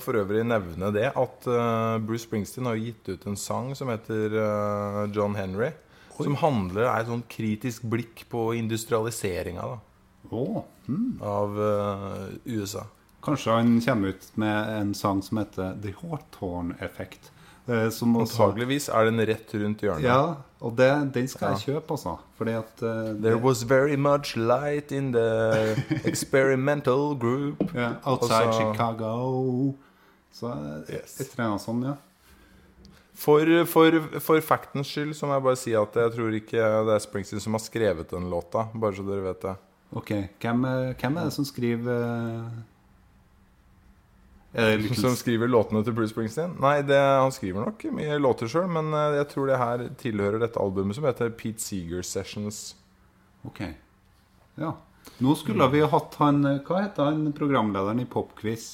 for 0.00 0.16
øvrig 0.20 0.44
nevne 0.46 0.92
det 0.94 1.10
at 1.10 1.48
uh, 1.50 1.98
Bruce 2.00 2.24
Springsteen 2.24 2.68
har 2.70 2.78
gitt 2.80 3.08
ut 3.10 3.26
en 3.28 3.36
sang 3.36 3.74
som 3.76 3.90
heter 3.92 4.36
uh, 4.38 5.02
John 5.12 5.36
Henry. 5.36 5.72
Som 6.18 6.38
handler 6.40 6.88
er 6.88 7.02
et 7.02 7.10
sånn 7.10 7.26
kritisk 7.30 7.84
blikk 7.86 8.24
på 8.30 8.50
industrialiseringa 8.58 9.66
oh. 10.30 10.62
Hm. 10.88 11.18
av 11.22 11.58
uh, 11.58 12.24
USA. 12.48 12.86
Kanskje 13.22 13.54
han 13.54 13.76
kommer 13.84 14.14
ut 14.14 14.30
med 14.40 14.72
en 14.78 14.94
sang 14.94 15.20
som 15.22 15.42
heter 15.42 15.76
The 15.82 15.92
Hawthorne 16.00 16.78
Effect. 16.82 17.30
Eh, 17.68 17.88
Som 17.90 18.16
også, 18.16 18.42
Antageligvis 18.48 18.88
er 18.88 19.04
den 19.10 19.20
rett 19.28 19.54
rundt 19.54 19.80
hjørnet. 19.84 20.04
ja, 20.04 20.34
og 20.60 20.74
det, 20.76 20.88
den 21.14 21.28
skal 21.28 21.52
jeg 21.54 21.60
kjøpe, 21.68 21.90
altså. 21.94 22.16
Fordi 22.38 22.50
at 22.58 22.82
uh, 22.82 23.12
There 23.22 23.36
was 23.38 23.62
very 23.62 23.94
much 23.96 24.36
light 24.36 24.90
in 24.92 25.12
the 25.12 25.76
experimental 26.04 27.14
group. 27.18 27.62
Yeah, 27.74 27.94
Outside 28.04 28.48
også, 28.48 28.72
Chicago. 28.72 29.72
Så 30.32 30.46
eh, 30.50 30.94
Yes. 30.94 31.20
et 31.20 31.30
eller 31.32 31.44
annet 31.48 31.60
sånt, 31.62 31.84
ja. 31.86 31.94
For, 33.18 33.42
for, 33.66 33.90
for 34.22 34.40
factens 34.40 34.86
skyld 34.86 35.14
så 35.18 35.26
må 35.26 35.34
jeg 35.34 35.42
bare 35.42 35.56
si 35.58 35.72
at 35.74 35.96
jeg 35.98 36.12
tror 36.14 36.34
ikke 36.38 36.66
det 36.86 36.92
er 36.94 37.00
Springsteen 37.02 37.40
som 37.42 37.56
har 37.56 37.62
skrevet 37.64 38.10
den 38.14 38.28
låta. 38.30 38.68
Bare 38.78 38.94
så 38.94 39.02
dere 39.06 39.24
vet 39.24 39.40
det. 39.42 39.54
Ok, 39.98 40.12
hvem, 40.42 40.62
hvem 41.00 41.16
er 41.18 41.24
det 41.26 41.32
som 41.34 41.44
skriver 41.48 42.02
eh, 42.04 42.44
Er 44.47 44.47
det 44.47 44.47
Little 44.47 44.47
Som 44.98 45.14
skriver 45.18 45.50
låtene 45.50 45.84
til 45.86 45.94
Bruce 45.94 46.10
Springsteen? 46.10 46.56
Nei, 46.62 46.80
det, 46.86 46.98
han 46.98 47.30
skriver 47.34 47.68
nok 47.68 47.84
mye 47.94 48.18
låter 48.18 48.50
sjøl, 48.50 48.66
men 48.74 48.90
eh, 48.96 49.18
jeg 49.20 49.28
tror 49.32 49.50
det 49.50 49.60
her 49.60 49.84
tilhører 50.00 50.42
dette 50.42 50.60
albumet 50.62 50.98
som 50.98 51.06
heter 51.06 51.30
Pete 51.38 51.62
Seeger 51.62 52.02
Sessions. 52.06 52.62
Ok. 53.46 53.62
Ja. 54.58 54.74
Nå 55.22 55.34
skulle 55.38 55.68
vi 55.72 55.80
hatt 55.86 56.18
han 56.20 56.42
eh, 56.46 56.60
Hva 56.66 56.82
heter 56.84 57.10
han 57.12 57.32
programlederen 57.36 58.02
i 58.02 58.06
Popquiz? 58.10 58.68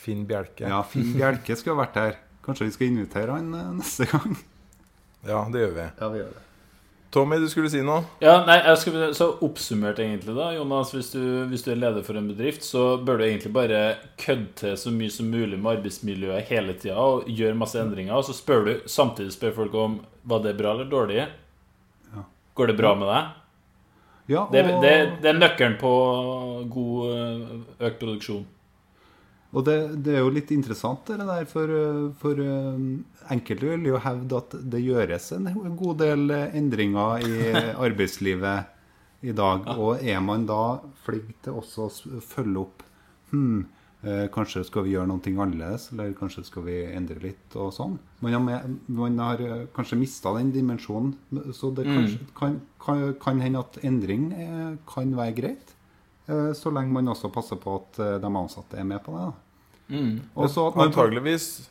Finn 0.00 0.24
Bjelke. 0.28 0.64
Ja, 0.68 0.80
Finn 0.88 1.12
Bjelke 1.12 1.56
skulle 1.58 1.76
ha 1.76 1.84
vært 1.84 1.98
her. 2.00 2.20
Kanskje 2.44 2.70
vi 2.70 2.76
skal 2.78 2.94
invitere 2.94 3.36
han 3.36 3.52
eh, 3.54 3.72
neste 3.76 4.08
gang? 4.08 4.38
Ja, 5.28 5.44
det 5.52 5.66
gjør 5.66 5.74
vi. 5.76 5.90
Ja, 6.00 6.08
vi 6.08 6.22
gjør 6.22 6.30
det. 6.38 6.46
Tommy, 7.10 7.36
du 7.42 7.48
skulle 7.50 7.70
si 7.70 7.80
noe? 7.82 8.04
Ja, 8.22 8.36
nei, 8.46 8.60
jeg 8.62 8.78
skulle, 8.78 9.08
Så 9.18 9.26
oppsummert 9.42 9.98
egentlig 9.98 10.36
da, 10.36 10.52
Jonas 10.54 10.92
Hvis 10.94 11.10
du, 11.10 11.22
hvis 11.50 11.64
du 11.66 11.72
er 11.72 11.80
leder 11.80 12.04
for 12.06 12.18
en 12.20 12.28
bedrift 12.30 12.62
Så 12.62 12.84
bør 13.02 13.18
du 13.18 13.24
egentlig 13.26 13.50
bare 13.56 13.80
kødde 14.20 14.46
til 14.60 14.76
så 14.78 14.92
mye 14.94 15.10
som 15.10 15.26
mulig 15.32 15.58
Med 15.58 15.78
arbeidsmiljøet 15.78 16.46
hele 16.52 16.76
tiden 16.78 17.00
Og 17.02 17.26
gjøre 17.26 17.58
masse 17.58 17.80
endringer 17.82 18.14
Og 18.14 18.28
så 18.28 18.36
spør 18.36 18.62
du, 18.68 18.72
samtidig 18.86 19.34
spør 19.34 19.56
folk 19.58 19.74
om 19.74 19.98
Var 20.30 20.44
det 20.46 20.54
bra 20.60 20.76
eller 20.76 20.90
dårlig? 20.92 21.26
Ja. 22.14 22.24
Går 22.54 22.70
det 22.70 22.78
bra 22.78 22.94
med 23.02 23.10
deg? 23.10 23.36
Ja, 24.30 24.46
Det, 24.52 24.62
og, 24.70 24.82
det, 24.84 24.94
det 25.24 25.32
er 25.32 25.38
nøkkelen 25.42 25.74
på 25.80 25.92
god 26.70 27.80
økt 27.82 27.98
produksjon 27.98 28.46
og 29.50 29.64
det, 29.66 29.76
det 30.06 30.14
er 30.14 30.22
jo 30.22 30.30
litt 30.30 30.52
interessant 30.54 31.08
det 31.10 31.24
der, 31.26 31.46
for, 31.50 31.72
eh, 31.74 32.04
for 32.20 32.38
eh, 32.38 32.84
enkelte 33.34 33.72
vil 33.72 33.88
jo 33.88 34.02
hevde 34.02 34.38
at 34.38 34.54
det 34.74 34.82
gjøres 34.84 35.32
en 35.34 35.74
god 35.78 35.98
del 36.04 36.30
eh, 36.36 36.54
endringer 36.60 37.26
i 37.26 37.50
arbeidslivet 37.86 39.26
i 39.26 39.34
dag. 39.36 39.66
Og 39.74 40.06
er 40.06 40.22
man 40.22 40.46
da 40.48 40.78
flink 41.04 41.34
til 41.42 41.58
også 41.58 41.88
å 41.88 42.22
følge 42.22 42.62
opp 42.62 42.84
hm, 43.32 43.58
eh, 44.06 44.22
Kanskje 44.32 44.62
skal 44.68 44.86
vi 44.86 44.94
gjøre 44.94 45.10
noe 45.10 45.34
annerledes, 45.34 45.88
eller 45.90 46.14
kanskje 46.16 46.46
skal 46.46 46.68
vi 46.68 46.78
endre 46.86 47.18
litt 47.26 47.58
og 47.58 47.74
sånn. 47.74 47.98
Man 48.22 48.38
har, 48.38 48.46
med, 48.46 48.78
man 49.02 49.18
har 49.18 49.44
kanskje 49.74 49.98
mista 49.98 50.36
den 50.38 50.54
dimensjonen. 50.54 51.16
Så 51.58 51.74
det 51.74 51.88
kanskje, 51.90 52.22
kan, 52.38 52.60
kan, 52.78 53.02
kan 53.18 53.42
hende 53.42 53.66
at 53.66 53.82
endring 53.82 54.30
kan 54.86 55.18
være 55.18 55.36
greit. 55.42 55.74
Eh, 56.30 56.52
Så 56.56 56.70
lenge 56.74 56.92
man 56.94 57.10
også 57.12 57.30
passer 57.34 57.58
på 57.60 57.74
at 57.80 57.98
eh, 58.00 58.16
de 58.22 58.30
ansatte 58.42 58.78
er 58.78 58.86
med 58.88 59.02
på 59.04 59.16
det. 59.16 59.28
Mm. 59.90 60.14
Og 60.36 60.46
at 60.46 60.76
man 60.78 60.88
Antageligvis. 60.92 61.68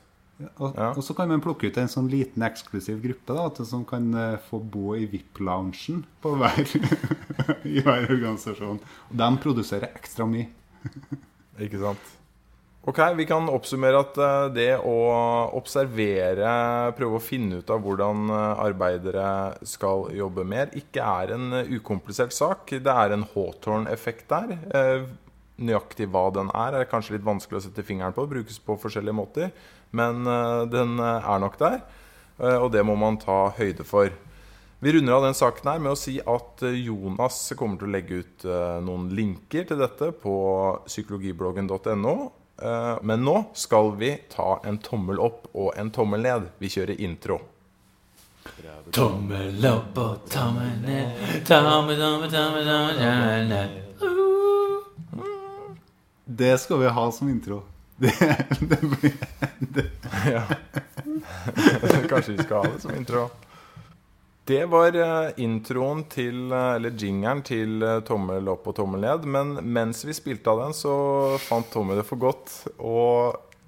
og, 0.58 0.76
Ja. 0.76 0.90
og 0.94 1.04
så 1.04 1.14
kan 1.16 1.28
man 1.32 1.42
plukke 1.44 1.68
ut 1.68 1.78
en 1.78 1.88
sånn 1.92 2.10
liten 2.12 2.44
eksklusiv 2.44 3.02
gruppe 3.04 3.36
da, 3.36 3.64
som 3.66 3.86
kan 3.88 4.14
eh, 4.14 4.38
få 4.50 4.60
bo 4.64 4.94
i 4.96 5.06
VIP-loungen 5.08 6.04
på 6.24 6.36
hver, 6.40 6.60
i 7.68 7.80
hver 7.84 8.08
organisasjon. 8.12 8.80
Og 9.10 9.18
de 9.24 9.30
produserer 9.44 9.90
ekstra 9.96 10.28
mye. 10.28 10.48
Ikke 11.60 11.80
sant? 11.82 12.16
Ok, 12.90 13.00
vi 13.20 13.26
kan 13.30 13.46
oppsummere 13.52 14.00
at 14.02 14.16
eh, 14.18 14.44
det 14.56 14.70
å 14.82 14.94
observere, 15.54 16.50
prøve 16.98 17.20
å 17.20 17.22
finne 17.22 17.60
ut 17.60 17.70
av 17.70 17.84
hvordan 17.86 18.32
eh, 18.34 18.62
arbeidere 18.64 19.26
skal 19.68 20.08
jobbe 20.18 20.46
mer, 20.48 20.72
ikke 20.74 21.04
er 21.04 21.36
en 21.36 21.54
eh, 21.60 21.70
ukomplisert 21.78 22.34
sak. 22.34 22.74
Det 22.82 22.96
er 23.04 23.14
en 23.14 23.28
Hawthorne-effekt 23.36 24.34
der. 24.34 25.04
Nøyaktig 25.60 26.08
hva 26.10 26.24
den 26.34 26.50
er, 26.56 26.80
er 26.80 26.90
kanskje 26.90 27.18
litt 27.18 27.28
vanskelig 27.28 27.60
å 27.60 27.68
sette 27.68 27.86
fingeren 27.86 28.16
på. 28.16 28.26
Brukes 28.32 28.58
på 28.64 28.80
forskjellige 28.82 29.20
måter. 29.20 29.54
Men 29.94 30.26
den 30.70 30.98
er 31.02 31.40
nok 31.42 31.58
der, 31.60 31.80
og 32.62 32.70
det 32.72 32.84
må 32.86 32.94
man 32.98 33.18
ta 33.22 33.50
høyde 33.58 33.86
for. 33.86 34.14
Vi 34.80 34.94
runder 34.96 35.18
av 35.18 35.26
den 35.28 35.38
saken 35.38 35.74
her 35.74 35.82
med 35.82 35.94
å 35.94 36.00
si 36.00 36.20
at 36.22 36.64
Jonas 36.78 37.42
kommer 37.60 37.82
til 37.82 37.90
å 37.90 37.96
legge 37.98 38.22
ut 38.22 38.46
noen 38.86 39.10
linker 39.18 39.66
til 39.68 39.82
dette 39.82 40.14
på 40.22 40.36
psykologibloggen.no. 40.86 42.16
Eh, 42.62 42.98
Men 43.02 43.24
nå 43.26 43.46
skal 43.54 43.96
vi 43.96 44.18
ta 44.36 44.62
en 44.66 44.78
tommel 44.78 45.20
opp 45.20 45.48
og 45.54 45.74
en 45.78 45.92
tommel 45.92 46.22
ned. 46.22 46.50
Vi 46.60 46.70
kjører 46.70 47.00
intro. 47.02 47.40
Tommel 48.92 49.66
opp 49.70 49.98
og 50.02 50.30
tommel 50.32 50.80
ned. 50.84 51.12
Tommel, 51.48 52.00
tommel, 52.00 52.32
tommel, 52.32 52.66
tommel 52.66 53.48
ned. 53.48 53.70
Det 56.26 56.58
skal 56.62 56.80
vi 56.80 56.88
ha 56.88 57.12
som 57.12 57.30
intro. 57.30 57.62
Det, 58.00 58.14
det 58.60 58.80
blir, 58.82 59.14
det, 59.60 59.86
Ja. 60.32 60.44
Kanskje 62.10 62.32
vi 62.32 62.44
skal 62.44 62.58
ha 62.58 62.64
det 62.64 62.82
som 62.82 62.96
intro. 62.96 63.26
Det 64.50 64.64
var 64.66 64.96
eh, 64.98 65.32
introen 65.38 66.00
til, 66.10 66.48
eh, 66.50 66.72
eller 66.80 66.96
jingeren 66.98 67.44
til 67.46 67.84
eh, 67.86 68.00
tommel 68.02 68.48
opp 68.50 68.66
og 68.72 68.80
tommel 68.80 69.04
ned. 69.04 69.28
Men 69.30 69.52
mens 69.62 70.02
vi 70.08 70.16
spilte 70.18 70.50
av 70.50 70.64
den, 70.64 70.74
så 70.74 70.94
fant 71.44 71.70
Tommy 71.70 71.94
det 72.00 72.06
for 72.08 72.18
godt 72.18 72.56
å 72.82 73.04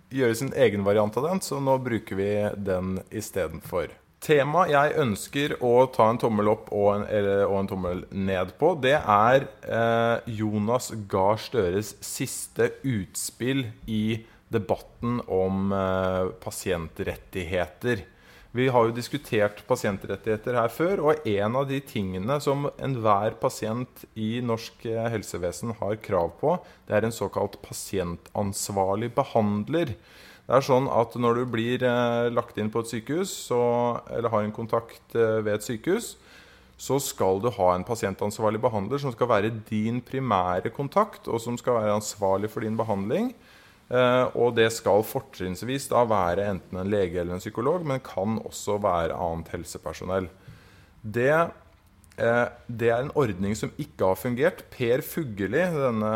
gjøre 0.10 0.40
sin 0.40 0.50
egen 0.58 0.82
variant 0.88 1.14
av 1.22 1.28
den, 1.28 1.42
så 1.46 1.60
nå 1.62 1.76
bruker 1.86 2.18
vi 2.18 2.32
den 2.58 2.96
istedenfor. 3.14 3.94
Temaet 4.26 4.74
jeg 4.74 4.98
ønsker 5.04 5.54
å 5.62 5.86
ta 5.94 6.08
en 6.10 6.20
tommel 6.22 6.50
opp 6.50 6.74
og 6.74 6.90
en, 6.96 7.06
eller, 7.14 7.44
og 7.46 7.60
en 7.60 7.70
tommel 7.70 8.02
ned 8.10 8.56
på, 8.58 8.74
det 8.82 8.98
er 8.98 9.46
eh, 9.62 10.34
Jonas 10.34 10.90
Gahr 11.10 11.38
Støres 11.42 11.94
siste 12.06 12.72
utspill 12.82 13.68
i 13.86 14.18
debatten 14.50 15.22
om 15.30 15.70
eh, 15.78 16.34
pasientrettigheter. 16.42 18.02
Vi 18.52 18.66
har 18.68 18.84
jo 18.84 18.92
diskutert 18.92 19.62
pasientrettigheter 19.64 20.58
her 20.60 20.72
før, 20.76 21.02
og 21.08 21.28
en 21.30 21.54
av 21.56 21.70
de 21.70 21.78
tingene 21.88 22.36
som 22.44 22.66
enhver 22.84 23.38
pasient 23.40 24.04
i 24.20 24.42
norsk 24.44 24.84
eh, 24.92 25.06
helsevesen 25.14 25.72
har 25.80 26.02
krav 26.04 26.34
på, 26.42 26.58
det 26.88 26.98
er 26.98 27.08
en 27.08 27.16
såkalt 27.16 27.56
pasientansvarlig 27.64 29.14
behandler. 29.16 29.94
Det 29.96 30.58
er 30.58 30.68
sånn 30.68 30.90
at 30.92 31.16
når 31.16 31.40
du 31.40 31.46
blir 31.54 31.86
eh, 31.88 32.28
lagt 32.36 32.60
inn 32.60 32.74
på 32.74 32.84
et 32.84 32.92
sykehus, 32.92 33.32
så, 33.48 33.62
eller 34.12 34.34
har 34.36 34.44
en 34.44 34.52
kontakt 34.60 35.16
eh, 35.16 35.40
ved 35.40 35.54
et 35.56 35.70
sykehus, 35.70 36.18
så 36.76 37.00
skal 37.00 37.40
du 37.40 37.48
ha 37.56 37.72
en 37.78 37.88
pasientansvarlig 37.88 38.60
behandler 38.60 39.00
som 39.00 39.16
skal 39.16 39.32
være 39.32 39.54
din 39.70 40.04
primære 40.04 40.74
kontakt, 40.76 41.32
og 41.32 41.40
som 41.40 41.56
skal 41.56 41.80
være 41.80 41.96
ansvarlig 42.02 42.52
for 42.52 42.68
din 42.68 42.76
behandling. 42.76 43.32
Eh, 43.92 44.26
og 44.40 44.54
det 44.56 44.70
skal 44.72 45.04
fortrinnsvis 45.04 45.90
da 45.92 46.06
være 46.08 46.48
enten 46.54 46.80
en 46.80 46.92
lege 46.92 47.20
eller 47.20 47.36
en 47.36 47.44
psykolog, 47.44 47.84
men 47.88 48.04
kan 48.04 48.40
også 48.40 48.78
være 48.84 49.18
annet 49.18 49.52
helsepersonell. 49.52 50.30
Det, 51.02 51.34
eh, 52.16 52.46
det 52.72 52.90
er 52.90 53.04
en 53.04 53.12
ordning 53.20 53.58
som 53.58 53.74
ikke 53.76 54.14
har 54.14 54.22
fungert. 54.22 54.64
Per 54.72 55.04
Fugelli, 55.04 55.66
denne 55.76 56.14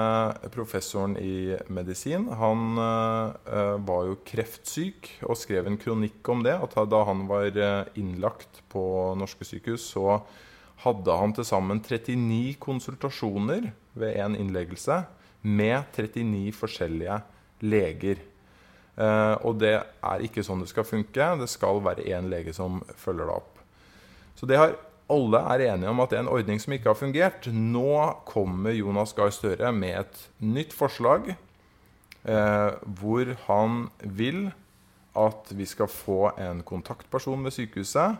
professoren 0.55 1.17
i 1.19 1.57
medisin, 1.67 2.29
han 2.39 2.79
eh, 2.79 3.75
var 3.83 4.07
jo 4.07 4.21
kreftsyk 4.23 5.11
og 5.27 5.35
skrev 5.41 5.67
en 5.67 5.79
kronikk 5.81 6.31
om 6.31 6.47
det. 6.47 6.55
At 6.55 6.79
da 6.87 7.03
han 7.11 7.27
var 7.27 7.51
innlagt 7.99 8.63
på 8.71 8.87
norske 9.19 9.43
sykehus, 9.43 9.91
så 9.91 10.21
hadde 10.85 11.11
han 11.11 11.35
til 11.35 11.47
sammen 11.47 11.83
39 11.83 12.55
konsultasjoner 12.59 13.71
ved 13.95 14.19
en 14.19 14.35
innleggelse 14.39 15.03
med 15.43 15.83
39 15.95 16.51
forskjellige 16.55 17.23
leger. 17.65 18.21
Eh, 18.95 19.35
og 19.43 19.59
det 19.59 19.75
er 19.81 20.25
ikke 20.25 20.43
sånn 20.45 20.63
det 20.63 20.71
skal 20.71 20.87
funke. 20.87 21.29
Det 21.41 21.49
skal 21.51 21.81
være 21.85 22.07
én 22.15 22.29
lege 22.31 22.53
som 22.55 22.81
følger 22.99 23.27
det 23.27 23.39
opp. 23.41 23.63
Så 24.35 24.47
det 24.49 24.59
har 24.59 24.77
alle 25.11 25.39
er 25.53 25.67
enige 25.67 25.91
om 25.91 26.01
at 26.01 26.09
det 26.09 26.17
er 26.17 26.23
en 26.23 26.33
ordning 26.33 26.61
som 26.61 26.73
ikke 26.73 26.89
har 26.89 26.99
fungert. 26.99 27.49
Nå 27.53 27.97
kommer 28.25 28.73
Jonas 28.73 29.13
Gahr 29.17 29.33
Støre 29.33 29.69
med 29.75 29.99
et 30.01 30.21
nytt 30.41 30.73
forslag 30.73 31.35
eh, 31.35 32.71
hvor 32.99 33.35
han 33.45 33.83
vil 34.01 34.47
at 35.15 35.51
vi 35.55 35.67
skal 35.69 35.87
få 35.91 36.33
en 36.41 36.63
kontaktperson 36.67 37.45
ved 37.45 37.55
sykehuset. 37.55 38.17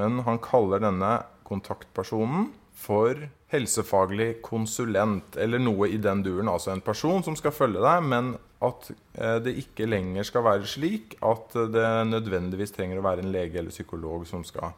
Men 0.00 0.22
han 0.26 0.40
kaller 0.42 0.82
denne 0.82 1.18
kontaktpersonen 1.46 2.48
for 2.80 3.28
helsefaglig 3.50 4.40
konsulent, 4.46 5.36
eller 5.36 5.60
noe 5.60 5.90
i 5.90 5.98
den 6.00 6.22
duren. 6.24 6.48
Altså 6.48 6.72
en 6.72 6.84
person 6.84 7.22
som 7.26 7.36
skal 7.36 7.54
følge 7.54 7.82
deg, 7.82 8.06
men 8.08 8.32
at 8.60 8.90
eh, 8.92 9.38
det 9.44 9.56
ikke 9.62 9.88
lenger 9.88 10.26
skal 10.28 10.44
være 10.46 10.68
slik 10.68 11.16
at 11.24 11.56
det 11.72 11.88
nødvendigvis 12.10 12.74
trenger 12.76 13.00
å 13.00 13.06
være 13.06 13.24
en 13.24 13.32
lege 13.32 13.60
eller 13.60 13.74
psykolog 13.74 14.26
som 14.28 14.44
skal 14.46 14.74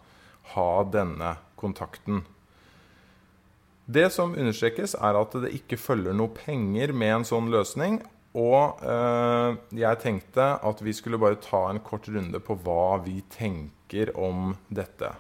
ha 0.55 0.71
denne 0.91 1.35
kontakten. 1.59 2.23
Det 3.93 4.09
som 4.15 4.35
understrekes, 4.39 4.95
er 4.95 5.19
at 5.19 5.35
det 5.43 5.53
ikke 5.59 5.81
følger 5.81 6.15
noe 6.17 6.31
penger 6.35 6.95
med 6.95 7.17
en 7.17 7.27
sånn 7.27 7.51
løsning. 7.53 7.99
Og 8.39 8.81
eh, 8.89 9.59
jeg 9.77 10.01
tenkte 10.01 10.47
at 10.65 10.81
vi 10.81 10.95
skulle 10.97 11.21
bare 11.21 11.41
ta 11.43 11.67
en 11.69 11.83
kort 11.85 12.07
runde 12.09 12.41
på 12.41 12.57
hva 12.65 12.97
vi 13.05 13.19
tenker 13.33 14.15
om 14.17 14.55
dette. 14.73 15.11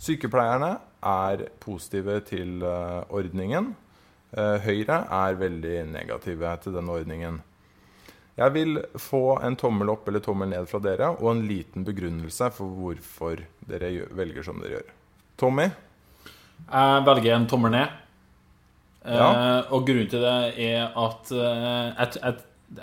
Sykepleierne 0.00 0.74
er 1.06 1.46
positive 1.62 2.18
til 2.28 2.60
eh, 2.66 3.00
ordningen. 3.08 3.72
Eh, 4.36 4.58
Høyre 4.66 5.04
er 5.08 5.40
veldig 5.40 5.78
negative 5.94 6.52
til 6.64 6.76
denne 6.76 6.98
ordningen. 7.00 7.40
Jeg 8.38 8.52
vil 8.54 8.78
få 8.98 9.38
en 9.44 9.56
tommel 9.58 9.90
opp 9.92 10.08
eller 10.08 10.22
tommel 10.24 10.48
ned 10.52 10.68
fra 10.70 10.78
dere 10.80 11.10
og 11.16 11.30
en 11.34 11.42
liten 11.48 11.84
begrunnelse 11.84 12.50
for 12.56 12.66
hvorfor 12.78 13.42
dere 13.68 14.06
velger 14.16 14.46
som 14.46 14.60
dere 14.62 14.78
gjør. 14.78 14.92
Tommy? 15.40 15.66
Jeg 16.70 17.04
velger 17.08 17.34
en 17.36 17.48
tommel 17.50 17.74
ned. 17.74 17.88
Eh, 19.04 19.16
Ja. 19.16 19.62
og 19.70 19.86
grunnen 19.86 20.08
til 20.12 20.20
det 20.20 20.60
er 20.60 20.90
at 20.96 21.30
eh, 21.32 21.94
jeg, 21.96 22.08
jeg, 22.22 22.34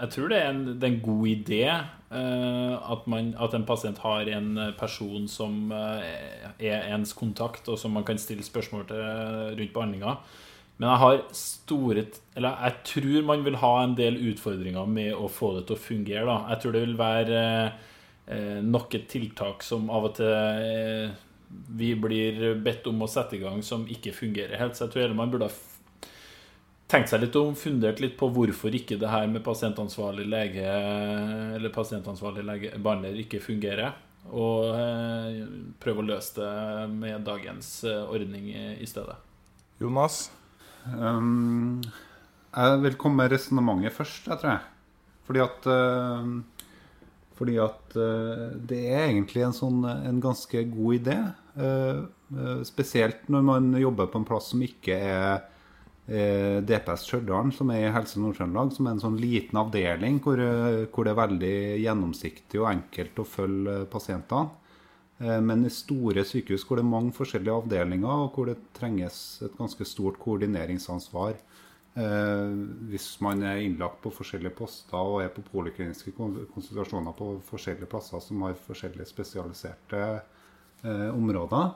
jeg 0.01 0.09
tror 0.09 0.27
det 0.29 0.37
er 0.41 0.49
en, 0.49 0.63
det 0.79 0.83
er 0.83 0.93
en 0.95 1.01
god 1.05 1.27
idé 1.27 1.61
eh, 1.69 2.91
at, 2.91 3.05
man, 3.07 3.35
at 3.39 3.53
en 3.53 3.65
pasient 3.65 3.97
har 3.99 4.21
en 4.33 4.73
person 4.79 5.27
som 5.27 5.71
eh, 5.71 6.49
er 6.59 6.89
ens 6.95 7.13
kontakt, 7.13 7.67
og 7.69 7.77
som 7.77 7.91
man 7.91 8.03
kan 8.03 8.17
stille 8.17 8.43
spørsmål 8.43 8.87
til 8.89 9.03
rundt 9.59 9.73
behandlinga. 9.73 10.15
Men 10.77 10.91
jeg 10.91 11.01
har 11.01 11.21
store 11.33 12.03
Eller 12.37 12.57
jeg 12.67 12.81
tror 12.91 13.23
man 13.25 13.45
vil 13.45 13.57
ha 13.63 13.71
en 13.81 13.95
del 13.97 14.19
utfordringer 14.29 14.89
med 14.89 15.15
å 15.17 15.29
få 15.31 15.55
det 15.57 15.67
til 15.67 15.77
å 15.77 15.81
fungere. 15.81 16.25
Da. 16.29 16.37
Jeg 16.53 16.61
tror 16.61 16.75
det 16.75 16.83
vil 16.83 16.99
være 16.99 17.39
eh, 17.65 18.59
nok 18.61 18.93
et 18.99 19.07
tiltak 19.09 19.65
som 19.65 19.89
av 19.89 20.11
og 20.11 20.19
til 20.19 20.29
eh, 20.29 21.15
vi 21.47 21.93
blir 21.95 22.57
bedt 22.59 22.87
om 22.91 23.01
å 23.01 23.09
sette 23.09 23.37
i 23.37 23.41
gang, 23.41 23.61
som 23.63 23.85
ikke 23.89 24.13
fungerer 24.13 24.59
helt. 24.59 24.75
Så 24.75 24.85
jeg 24.85 24.93
tror 24.93 25.17
man 25.17 25.31
burde 25.31 25.47
ha 25.47 26.11
tenkt 26.91 27.11
seg 27.11 27.23
litt 27.23 27.35
om, 27.39 27.55
fundert 27.55 28.01
litt 28.03 28.17
på 28.19 28.29
hvorfor 28.35 28.75
ikke 28.75 28.99
det 28.99 29.11
her 29.11 29.27
med 29.31 29.45
pasientansvarlig 29.45 30.27
lege 30.27 30.65
eller 31.57 31.73
pasientansvarlig 31.73 32.45
lege, 32.47 32.73
ikke 33.23 33.41
fungerer. 33.43 33.95
Og 34.27 34.75
eh, 34.75 35.45
prøve 35.79 36.03
å 36.03 36.09
løse 36.09 36.35
det 36.41 36.89
med 36.91 37.23
dagens 37.25 37.79
eh, 37.87 38.03
ordning 38.11 38.51
i 38.51 38.87
stedet. 38.89 39.15
Jonas? 39.79 40.27
Um, 40.95 41.81
jeg 42.53 42.77
vil 42.83 42.97
komme 42.99 43.23
med 43.23 43.33
resonnementet 43.35 43.95
først, 43.95 44.29
jeg 44.29 44.39
tror 44.41 44.53
jeg. 44.53 44.63
Fordi 45.27 45.43
at 45.43 45.67
uh, 45.67 46.29
Fordi 47.37 47.57
at 47.61 47.97
uh, 47.99 48.47
det 48.69 48.79
er 48.89 49.09
egentlig 49.09 49.43
en, 49.45 49.55
sånn, 49.55 49.83
en 49.85 50.21
ganske 50.23 50.63
god 50.71 51.01
idé. 51.01 51.17
Uh, 51.57 52.07
spesielt 52.67 53.29
når 53.31 53.45
man 53.45 53.69
jobber 53.79 54.09
på 54.11 54.21
en 54.21 54.27
plass 54.27 54.51
som 54.53 54.63
ikke 54.65 54.97
er 54.97 55.45
DPS 56.07 57.01
Stjørdal, 57.03 57.49
som 57.51 57.71
er 57.75 57.81
i 57.83 57.91
Helse 57.91 58.21
Nord-Trøndelag, 58.23 58.69
som 58.71 58.87
er 58.87 58.93
en 58.95 59.01
sånn 59.01 59.17
liten 59.19 59.57
avdeling 59.59 60.21
hvor, 60.23 60.39
hvor 60.93 61.03
det 61.03 61.11
er 61.11 61.17
veldig 61.19 61.57
gjennomsiktig 61.83 62.61
og 62.61 62.69
enkelt 62.69 63.19
å 63.19 63.25
følge 63.27 63.73
pasientene. 63.91 64.66
Eh, 65.19 65.41
Men 65.41 65.65
i 65.65 65.73
store 65.73 66.23
sykehus 66.25 66.65
hvor 66.67 66.77
det 66.77 66.85
er 66.85 66.91
mange 66.91 67.13
forskjellige 67.15 67.61
avdelinger, 67.63 68.25
og 68.27 68.35
hvor 68.35 68.51
det 68.51 68.59
trenges 68.77 69.41
et 69.45 69.55
ganske 69.57 69.87
stort 69.89 70.19
koordineringsansvar 70.21 71.33
eh, 71.33 72.53
hvis 72.91 73.09
man 73.25 73.41
er 73.47 73.63
innlagt 73.65 74.03
på 74.03 74.13
forskjellige 74.13 74.57
poster 74.59 74.99
og 75.01 75.23
er 75.23 75.33
på 75.33 75.45
polikliniske 75.49 76.13
konsultasjoner 76.17 77.17
på 77.17 77.31
forskjellige 77.49 77.89
plasser 77.89 78.21
som 78.21 78.45
har 78.45 78.57
forskjellige 78.67 79.09
spesialiserte 79.09 80.03
eh, 80.83 81.09
områder, 81.13 81.75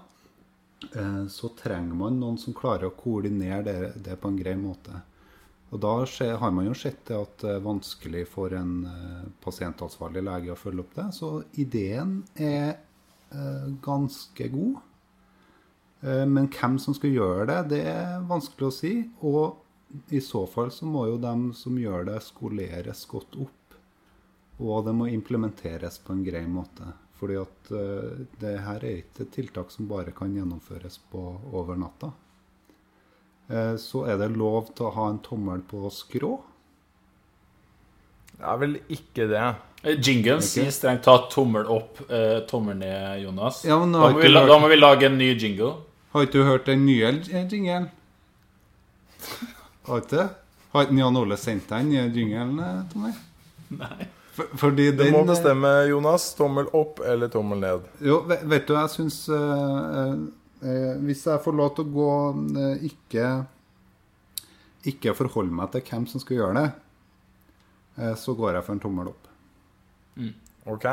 så 1.30 1.52
trenger 1.54 1.94
man 1.94 2.16
noen 2.18 2.40
som 2.42 2.56
klarer 2.58 2.88
å 2.88 2.96
koordinere 2.98 3.92
det, 4.02 4.16
på 4.18 4.32
en 4.32 4.38
grei 4.40 4.56
måte. 4.58 4.96
Og 5.70 5.78
da 5.78 5.92
har 6.42 6.56
man 6.58 6.66
jo 6.66 6.74
sett 6.74 7.04
det 7.06 7.20
at 7.20 7.36
det 7.44 7.52
er 7.52 7.62
vanskelig 7.62 8.24
for 8.32 8.56
en 8.58 8.72
pasientansvarlig 9.46 10.24
lege 10.26 10.56
å 10.56 10.58
følge 10.58 10.82
opp 10.82 10.96
det. 10.98 11.06
Så 11.14 11.30
ideen 11.62 12.16
er 12.34 12.80
ganske 13.86 14.48
god. 14.52 14.80
Eh, 16.02 16.26
men 16.26 16.50
hvem 16.50 16.78
som 16.82 16.96
skal 16.98 17.14
gjøre 17.16 17.48
det, 17.50 17.60
det 17.76 17.82
er 17.94 18.28
vanskelig 18.30 18.68
å 18.68 18.76
si. 18.76 18.94
Og 19.28 20.12
i 20.16 20.22
så 20.24 20.46
fall 20.50 20.72
så 20.74 20.88
må 20.90 21.08
jo 21.10 21.22
dem 21.22 21.52
som 21.58 21.78
gjør 21.78 22.08
det, 22.10 22.20
skoleres 22.26 23.06
godt 23.12 23.38
opp. 23.46 23.78
Og 24.62 24.86
det 24.86 24.94
må 24.98 25.10
implementeres 25.10 26.00
på 26.04 26.16
en 26.16 26.26
grei 26.26 26.44
måte. 26.50 26.92
Fordi 27.22 27.38
at 27.38 27.72
eh, 27.78 28.26
det 28.42 28.58
her 28.66 28.84
er 28.84 29.02
ikke 29.04 29.26
et 29.28 29.34
tiltak 29.38 29.74
som 29.74 29.90
bare 29.90 30.14
kan 30.16 30.34
gjennomføres 30.34 31.00
på 31.12 31.26
over 31.54 31.78
natta. 31.80 32.14
Eh, 33.52 33.76
så 33.82 34.08
er 34.10 34.22
det 34.22 34.34
lov 34.34 34.74
til 34.74 34.90
å 34.90 34.96
ha 34.98 35.10
en 35.12 35.22
tommel 35.26 35.62
på 35.70 35.86
skrå. 35.94 36.38
Det 38.32 38.48
er 38.50 38.58
vel 38.58 38.80
ikke 38.90 39.28
det. 39.30 39.50
Eh, 39.84 39.96
Jinglen 39.98 40.42
sier 40.46 40.70
strengt 40.72 41.02
tatt 41.08 41.30
tommel 41.34 41.66
opp, 41.74 42.02
eh, 42.12 42.40
tommel 42.50 42.78
ned, 42.78 43.24
Jonas. 43.24 43.64
Ja, 43.66 43.80
men 43.82 43.92
da, 43.96 44.00
må 44.12 44.20
vi, 44.20 44.28
hørt- 44.30 44.48
da 44.52 44.60
må 44.62 44.68
vi 44.70 44.76
lage 44.78 45.06
en 45.10 45.18
ny 45.18 45.32
jingle. 45.34 45.72
Har 46.14 46.26
ikke 46.28 46.38
du 46.42 46.44
hørt 46.44 46.66
den 46.68 46.86
nye 46.86 47.10
jingelen? 47.50 47.90
Har 49.88 50.02
ikke 50.02 50.18
det? 50.18 50.28
Har 50.74 50.86
ikke 50.86 50.98
Jan 51.02 51.18
Ole 51.20 51.38
sendt 51.40 51.68
deg 51.72 51.86
den 51.86 51.90
nye 51.92 52.04
jingelen, 52.16 52.58
til 52.60 52.92
Tommy? 52.94 53.14
Nei. 53.80 54.08
For, 54.32 54.48
fordi 54.56 54.86
Du 54.92 55.02
den 55.04 55.12
må 55.16 55.24
eh, 55.26 55.32
bestemme, 55.34 55.72
Jonas. 55.90 56.30
Tommel 56.38 56.70
opp 56.78 57.02
eller 57.04 57.28
tommel 57.34 57.60
ned. 57.60 57.88
Jo, 58.04 58.22
vet, 58.30 58.46
vet 58.48 58.68
du, 58.70 58.76
jeg 58.78 58.92
syns 58.94 59.18
eh, 59.36 60.14
eh, 60.64 60.94
Hvis 61.04 61.26
jeg 61.28 61.42
får 61.44 61.58
lov 61.58 61.74
til 61.76 61.88
å 61.90 61.92
gå 61.98 62.12
eh, 62.62 62.86
ikke 62.88 63.26
Ikke 64.94 65.16
forholde 65.18 65.52
meg 65.58 65.72
til 65.74 65.84
hvem 65.90 66.08
som 66.08 66.24
skal 66.24 66.38
gjøre 66.40 66.62
det, 66.62 66.70
eh, 68.00 68.16
så 68.18 68.36
går 68.38 68.56
jeg 68.60 68.66
for 68.70 68.78
en 68.78 68.84
tommel 68.88 69.12
opp. 69.12 69.28
Ok? 70.70 70.88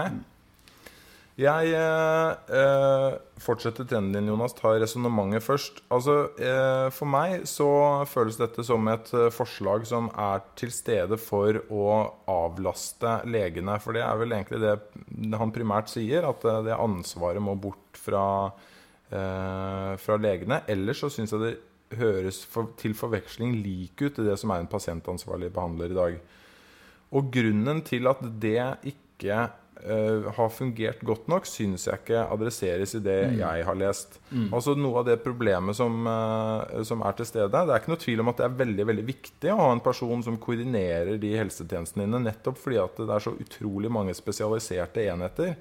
Jeg 1.38 1.70
eh, 1.70 2.30
eh, 2.50 3.12
fortsetter 3.38 3.86
trenden 3.86 4.16
din, 4.16 4.26
Jonas. 4.32 4.56
Ta 4.58 4.72
resonnementet 4.74 5.44
først. 5.44 5.84
Altså, 5.94 6.16
eh, 6.34 6.88
For 6.90 7.06
meg 7.06 7.44
så 7.46 7.68
føles 8.10 8.40
dette 8.40 8.64
som 8.66 8.90
et 8.90 9.12
eh, 9.14 9.28
forslag 9.30 9.86
som 9.86 10.08
er 10.18 10.42
til 10.58 10.72
stede 10.74 11.14
for 11.22 11.60
å 11.70 11.86
avlaste 12.26 13.20
legene. 13.30 13.78
For 13.78 13.94
det 13.94 14.02
er 14.02 14.18
vel 14.18 14.34
egentlig 14.34 14.58
det 14.64 15.38
han 15.38 15.54
primært 15.54 15.94
sier, 15.94 16.26
at 16.26 16.42
eh, 16.42 16.60
det 16.66 16.74
ansvaret 16.74 17.44
må 17.44 17.54
bort 17.54 18.02
fra, 18.02 18.50
eh, 19.06 19.94
fra 20.02 20.18
legene. 20.18 20.64
Ellers 20.66 21.04
så 21.04 21.12
syns 21.14 21.36
jeg 21.36 21.44
det 21.44 21.56
høres 22.02 22.42
for, 22.50 22.74
til 22.82 22.98
forveksling 22.98 23.60
lik 23.62 24.02
ut 24.02 24.18
til 24.18 24.26
det 24.26 24.40
som 24.42 24.50
er 24.50 24.64
en 24.64 24.72
pasientansvarlig 24.74 25.54
behandler 25.54 25.94
i 25.94 26.02
dag. 26.02 26.18
Og 27.14 27.30
grunnen 27.30 27.86
til 27.86 28.10
at 28.10 28.26
det 28.42 28.58
ikke 28.90 29.07
eh, 29.24 30.28
har 30.36 30.50
fungert 30.52 31.00
godt 31.06 31.28
nok, 31.30 31.46
syns 31.46 31.86
jeg 31.88 32.00
ikke 32.00 32.24
adresseres 32.26 32.94
i 32.98 33.00
det 33.04 33.16
jeg 33.38 33.64
har 33.66 33.78
lest. 33.78 34.18
Altså 34.52 34.74
Noe 34.78 35.00
av 35.00 35.08
det 35.08 35.18
problemet 35.24 35.76
som, 35.78 36.06
uh, 36.06 36.82
som 36.84 37.02
er 37.06 37.16
til 37.18 37.28
stede 37.28 37.48
Det 37.52 37.74
er 37.74 37.82
ikke 37.82 37.92
noe 37.94 38.02
tvil 38.02 38.22
om 38.22 38.30
at 38.32 38.40
det 38.40 38.46
er 38.48 38.60
veldig 38.62 38.86
veldig 38.92 39.06
viktig 39.08 39.52
å 39.52 39.58
ha 39.62 39.72
en 39.72 39.84
person 39.84 40.22
som 40.26 40.38
koordinerer 40.42 41.18
de 41.22 41.34
helsetjenestene 41.38 42.06
dine, 42.06 42.22
nettopp 42.26 42.58
fordi 42.58 42.80
at 42.82 42.98
det 43.02 43.10
er 43.14 43.26
så 43.26 43.34
utrolig 43.34 43.92
mange 43.92 44.16
spesialiserte 44.18 45.06
enheter. 45.08 45.56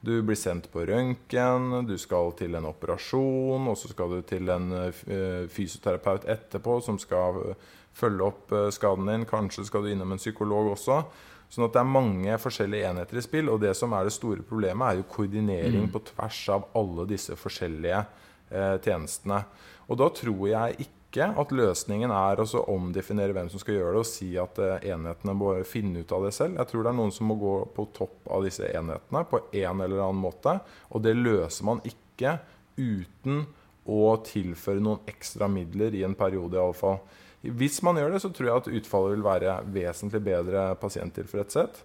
Du 0.00 0.14
blir 0.24 0.38
sendt 0.40 0.70
på 0.72 0.86
røntgen, 0.88 1.82
du 1.84 1.98
skal 2.00 2.32
til 2.38 2.54
en 2.56 2.70
operasjon, 2.70 3.66
og 3.68 3.76
så 3.76 3.90
skal 3.90 4.14
du 4.14 4.22
til 4.24 4.48
en 4.48 4.70
eh, 4.88 5.44
fysioterapeut 5.52 6.24
etterpå 6.24 6.78
som 6.86 6.96
skal 6.98 7.52
følge 7.92 8.24
opp 8.24 8.54
skaden 8.72 9.10
din. 9.10 9.26
Kanskje 9.28 9.66
skal 9.68 9.84
du 9.84 9.90
innom 9.92 10.14
en 10.14 10.22
psykolog 10.22 10.72
også. 10.72 11.02
Sånn 11.50 11.66
at 11.66 11.74
det 11.74 11.82
er 11.82 11.90
mange 11.90 12.36
forskjellige 12.38 12.92
enheter 12.92 13.18
i 13.18 13.24
spill. 13.24 13.50
Og 13.50 13.58
det 13.64 13.74
som 13.78 13.94
er 13.96 14.06
det 14.06 14.14
store 14.14 14.44
problemet, 14.46 14.86
er 14.86 15.00
jo 15.00 15.08
koordinering 15.10 15.90
på 15.90 16.02
tvers 16.12 16.40
av 16.54 16.70
alle 16.78 17.08
disse 17.10 17.34
forskjellige 17.38 18.00
eh, 18.00 18.76
tjenestene. 18.84 19.42
Og 19.90 19.98
da 19.98 20.10
tror 20.14 20.44
jeg 20.46 20.86
ikke 20.86 21.26
at 21.42 21.50
løsningen 21.50 22.12
er 22.14 22.38
å 22.38 22.46
omdefinere 22.70 23.34
hvem 23.34 23.48
som 23.50 23.58
skal 23.58 23.80
gjøre 23.80 23.96
det, 23.96 24.02
og 24.04 24.06
si 24.06 24.28
at 24.38 24.60
eh, 24.62 24.90
enhetene 24.92 25.34
må 25.34 25.56
finne 25.66 26.04
ut 26.04 26.14
av 26.14 26.28
det 26.28 26.34
selv. 26.36 26.60
Jeg 26.60 26.70
tror 26.70 26.86
det 26.86 26.92
er 26.92 27.00
noen 27.00 27.14
som 27.14 27.26
må 27.32 27.38
gå 27.40 27.56
på 27.74 27.88
topp 27.98 28.30
av 28.30 28.46
disse 28.46 28.70
enhetene 28.70 29.24
på 29.26 29.42
en 29.50 29.82
eller 29.82 30.04
annen 30.04 30.22
måte. 30.22 30.60
Og 30.94 31.02
det 31.02 31.16
løser 31.18 31.66
man 31.66 31.82
ikke 31.82 32.38
uten 32.78 33.42
å 33.90 34.14
tilføre 34.22 34.82
noen 34.82 35.02
ekstra 35.10 35.48
midler 35.50 35.98
i 35.98 36.04
en 36.06 36.14
periode, 36.14 36.60
iallfall. 36.60 37.00
Hvis 37.40 37.80
man 37.86 37.96
gjør 37.96 38.12
det, 38.12 38.20
så 38.20 38.32
tror 38.34 38.48
jeg 38.48 38.60
at 38.60 38.74
utfallet 38.80 39.14
vil 39.14 39.24
være 39.24 39.56
vesentlig 39.72 40.20
bedre 40.26 40.66
pasienttilfredshet. 40.80 41.80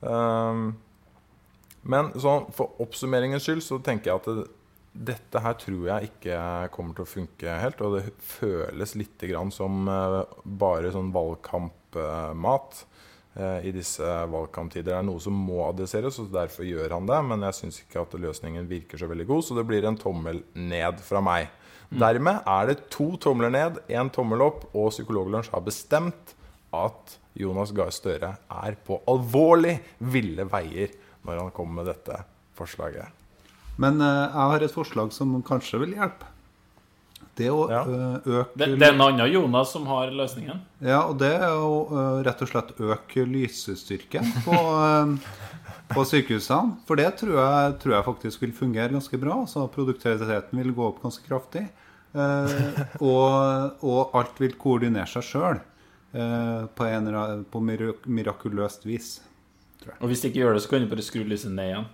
Um, 0.00 0.76
men 1.82 2.12
for 2.14 2.80
oppsummeringens 2.82 3.46
skyld 3.46 3.62
så 3.64 3.80
tenker 3.84 4.10
jeg 4.10 4.20
at 4.20 4.28
det, 4.28 4.46
dette 4.90 5.40
her 5.42 5.54
tror 5.58 5.84
jeg 5.86 6.10
ikke 6.10 6.36
kommer 6.74 6.96
til 6.96 7.06
å 7.06 7.10
funke 7.10 7.58
helt. 7.62 7.82
Og 7.86 7.98
det 7.98 8.14
føles 8.24 8.96
litt 8.98 9.24
som 9.54 9.88
eh, 9.88 10.20
bare 10.44 10.90
sånn 10.92 11.12
valgkampmat 11.14 12.82
eh, 13.38 13.68
i 13.70 13.72
disse 13.74 14.04
valgkamptider. 14.32 14.90
Det 14.90 14.98
er 14.98 15.06
noe 15.06 15.22
som 15.22 15.36
må 15.36 15.62
adresseres, 15.68 16.18
og 16.20 16.34
derfor 16.34 16.66
gjør 16.68 16.96
han 16.98 17.08
det. 17.08 17.20
Men 17.30 17.46
jeg 17.48 17.58
syns 17.60 17.80
ikke 17.84 18.02
at 18.02 18.18
løsningen 18.18 18.68
virker 18.70 19.00
så 19.00 19.08
veldig 19.10 19.28
god, 19.30 19.46
så 19.46 19.58
det 19.60 19.66
blir 19.70 19.88
en 19.88 20.00
tommel 20.00 20.42
ned 20.58 21.00
fra 21.06 21.22
meg. 21.24 21.48
Dermed 21.90 22.44
er 22.46 22.68
det 22.70 22.76
to 22.92 23.16
tomler 23.18 23.50
ned, 23.50 23.80
én 23.90 24.10
tommel 24.14 24.44
opp, 24.46 24.68
og 24.74 24.92
Psykologlunsj 24.94 25.50
har 25.50 25.64
bestemt 25.66 26.34
at 26.76 27.16
Jonas 27.38 27.72
Gahr 27.74 27.90
Støre 27.94 28.36
er 28.46 28.76
på 28.86 29.00
alvorlig 29.10 29.78
ville 29.98 30.46
veier 30.50 30.92
når 31.26 31.40
han 31.44 31.50
kommer 31.54 31.82
med 31.82 31.90
dette 31.90 32.20
forslaget. 32.58 33.10
Men 33.80 33.98
uh, 34.02 34.28
jeg 34.28 34.50
har 34.52 34.66
et 34.66 34.74
forslag 34.74 35.10
som 35.16 35.34
kanskje 35.46 35.80
vil 35.82 35.96
hjelpe. 35.98 36.28
Det 37.40 37.48
å 37.48 37.62
Ja. 37.70 37.80
eh, 37.86 38.16
øke 38.26 38.58
Det, 38.58 38.66
det 38.76 38.84
er 38.84 38.92
en 38.92 39.00
annen 39.00 39.30
Jonas 39.32 39.70
som 39.72 39.86
har 39.88 40.10
løsningen. 40.12 40.58
Ja, 40.84 41.06
og 41.08 41.18
det 41.22 41.30
er 41.38 41.54
å 41.56 41.86
uh, 41.88 42.22
rett 42.26 42.42
og 42.42 42.50
slett 42.50 42.74
øke 42.76 43.24
lysestyrken 43.24 44.26
på, 44.44 44.52
eh, 44.86 45.14
på 45.90 46.04
sykehusene. 46.06 46.76
For 46.88 47.00
det 47.00 47.10
tror 47.20 47.36
jeg, 47.36 47.74
tror 47.82 47.96
jeg 47.96 48.06
faktisk 48.06 48.44
vil 48.44 48.54
fungere 48.56 48.94
ganske 48.94 49.20
bra. 49.20 49.40
Så 49.50 49.66
produktiviteten 49.74 50.62
vil 50.62 50.74
gå 50.76 50.86
opp 50.86 51.02
ganske 51.02 51.26
kraftig. 51.26 51.66
Eh, 52.10 52.80
og, 53.06 53.82
og 53.86 54.16
alt 54.18 54.40
vil 54.42 54.56
koordinere 54.58 55.06
seg 55.10 55.26
sjøl 55.26 55.60
eh, 55.60 56.64
på, 56.74 56.88
en 56.88 57.44
på 57.50 57.62
mirak 57.62 58.08
mirakuløst 58.08 58.86
vis. 58.88 59.18
Og 60.00 60.10
hvis 60.10 60.22
de 60.22 60.30
ikke 60.30 60.42
gjør 60.42 60.56
det, 60.56 60.64
så 60.64 60.72
kan 60.72 60.84
du 60.84 60.90
bare 60.90 61.06
skru 61.06 61.22
lyset 61.24 61.54
ned 61.54 61.72
igjen. 61.72 61.88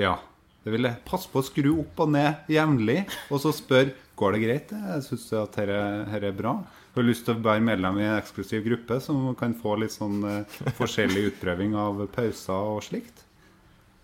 Ja. 0.00 0.18
Det 0.60 0.74
vil 0.74 0.84
jeg 0.84 1.00
Pass 1.08 1.24
på 1.30 1.40
å 1.40 1.46
skru 1.46 1.70
opp 1.80 2.02
og 2.04 2.10
ned 2.12 2.50
jevnlig, 2.52 3.06
og 3.32 3.40
så 3.40 3.52
spør 3.56 3.94
går 4.20 4.36
det 4.36 4.40
greit. 4.42 4.74
Jeg 4.74 5.06
syns 5.06 5.30
at 5.40 5.56
dette 5.56 6.18
er 6.20 6.36
bra. 6.36 6.58
Har 7.00 7.06
lyst 7.08 7.24
til 7.24 7.32
å 7.32 7.40
være 7.40 7.62
medlem 7.64 7.96
i 7.96 8.04
en 8.04 8.18
eksklusiv 8.18 8.60
gruppe 8.66 8.98
som 9.00 9.30
kan 9.40 9.54
få 9.56 9.78
litt 9.80 9.94
sånn 9.94 10.18
eh, 10.28 10.56
forskjellig 10.76 11.30
utprøving 11.30 11.72
av 11.80 12.02
pauser 12.12 12.66
og 12.74 12.82
slikt. 12.84 13.22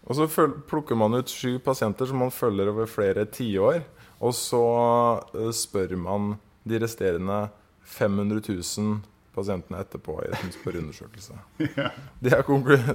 Og 0.06 0.16
så 0.16 0.46
plukker 0.70 0.96
man 0.96 1.18
ut 1.18 1.28
sju 1.28 1.58
pasienter 1.60 2.08
som 2.08 2.22
man 2.24 2.32
følger 2.32 2.70
over 2.72 2.88
flere 2.88 3.26
tiår. 3.28 3.82
Og 4.24 4.32
så 4.38 4.62
eh, 5.36 5.50
spør 5.52 5.92
man 6.00 6.38
de 6.64 6.80
resterende 6.80 7.42
500 7.84 8.40
000 8.48 8.94
pasientene 9.36 9.82
etterpå 9.84 10.14
i 10.24 10.30
en 10.32 10.54
spørreundersøkelse. 10.54 11.36
Det, 12.24 12.32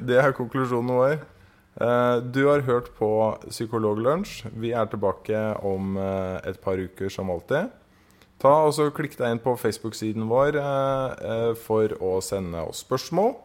det 0.08 0.18
er 0.18 0.34
konklusjonen 0.34 0.96
vår. 0.98 1.14
Eh, 1.78 2.16
Du 2.26 2.42
har 2.48 2.66
hørt 2.66 2.90
på 2.98 3.12
Psykologlunsj. 3.52 4.48
Vi 4.58 4.74
er 4.74 4.90
tilbake 4.90 5.46
om 5.62 5.94
et 6.02 6.58
par 6.66 6.82
uker 6.82 7.14
som 7.14 7.30
alltid. 7.30 7.70
Ta 8.42 8.52
og 8.66 8.74
så 8.74 8.90
Klikk 8.90 9.14
deg 9.20 9.36
inn 9.36 9.42
på 9.42 9.54
Facebook-siden 9.60 10.26
vår 10.30 10.58
eh, 10.58 11.26
eh, 11.32 11.52
for 11.62 11.94
å 12.02 12.16
sende 12.26 12.64
oss 12.66 12.82
spørsmål. 12.82 13.36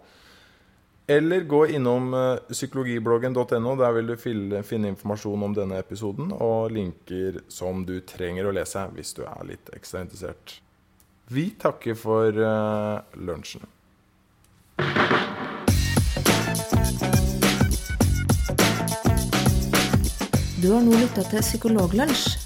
Eller 1.13 1.45
gå 1.47 1.67
innom 1.77 2.15
eh, 2.17 2.39
psykologibloggen.no. 2.49 3.75
Der 3.77 3.93
vil 3.99 4.15
du 4.15 4.17
finne 4.17 4.93
informasjon 4.95 5.45
om 5.51 5.57
denne 5.57 5.83
episoden 5.83 6.33
og 6.33 6.73
linker 6.73 7.43
som 7.53 7.85
du 7.87 7.99
trenger 8.09 8.49
å 8.49 8.57
lese 8.57 8.87
hvis 8.97 9.13
du 9.19 9.27
er 9.29 9.45
litt 9.53 9.69
ekstra 9.77 10.01
interessert. 10.07 10.63
Vi 11.29 11.51
takker 11.61 11.99
for 11.99 12.33
lunsjen. 13.19 13.67
Du 20.63 20.71
har 20.73 20.83
nå 20.87 20.97
lytta 20.97 21.27
til 21.27 21.43
Psykologlunsj. 21.43 22.46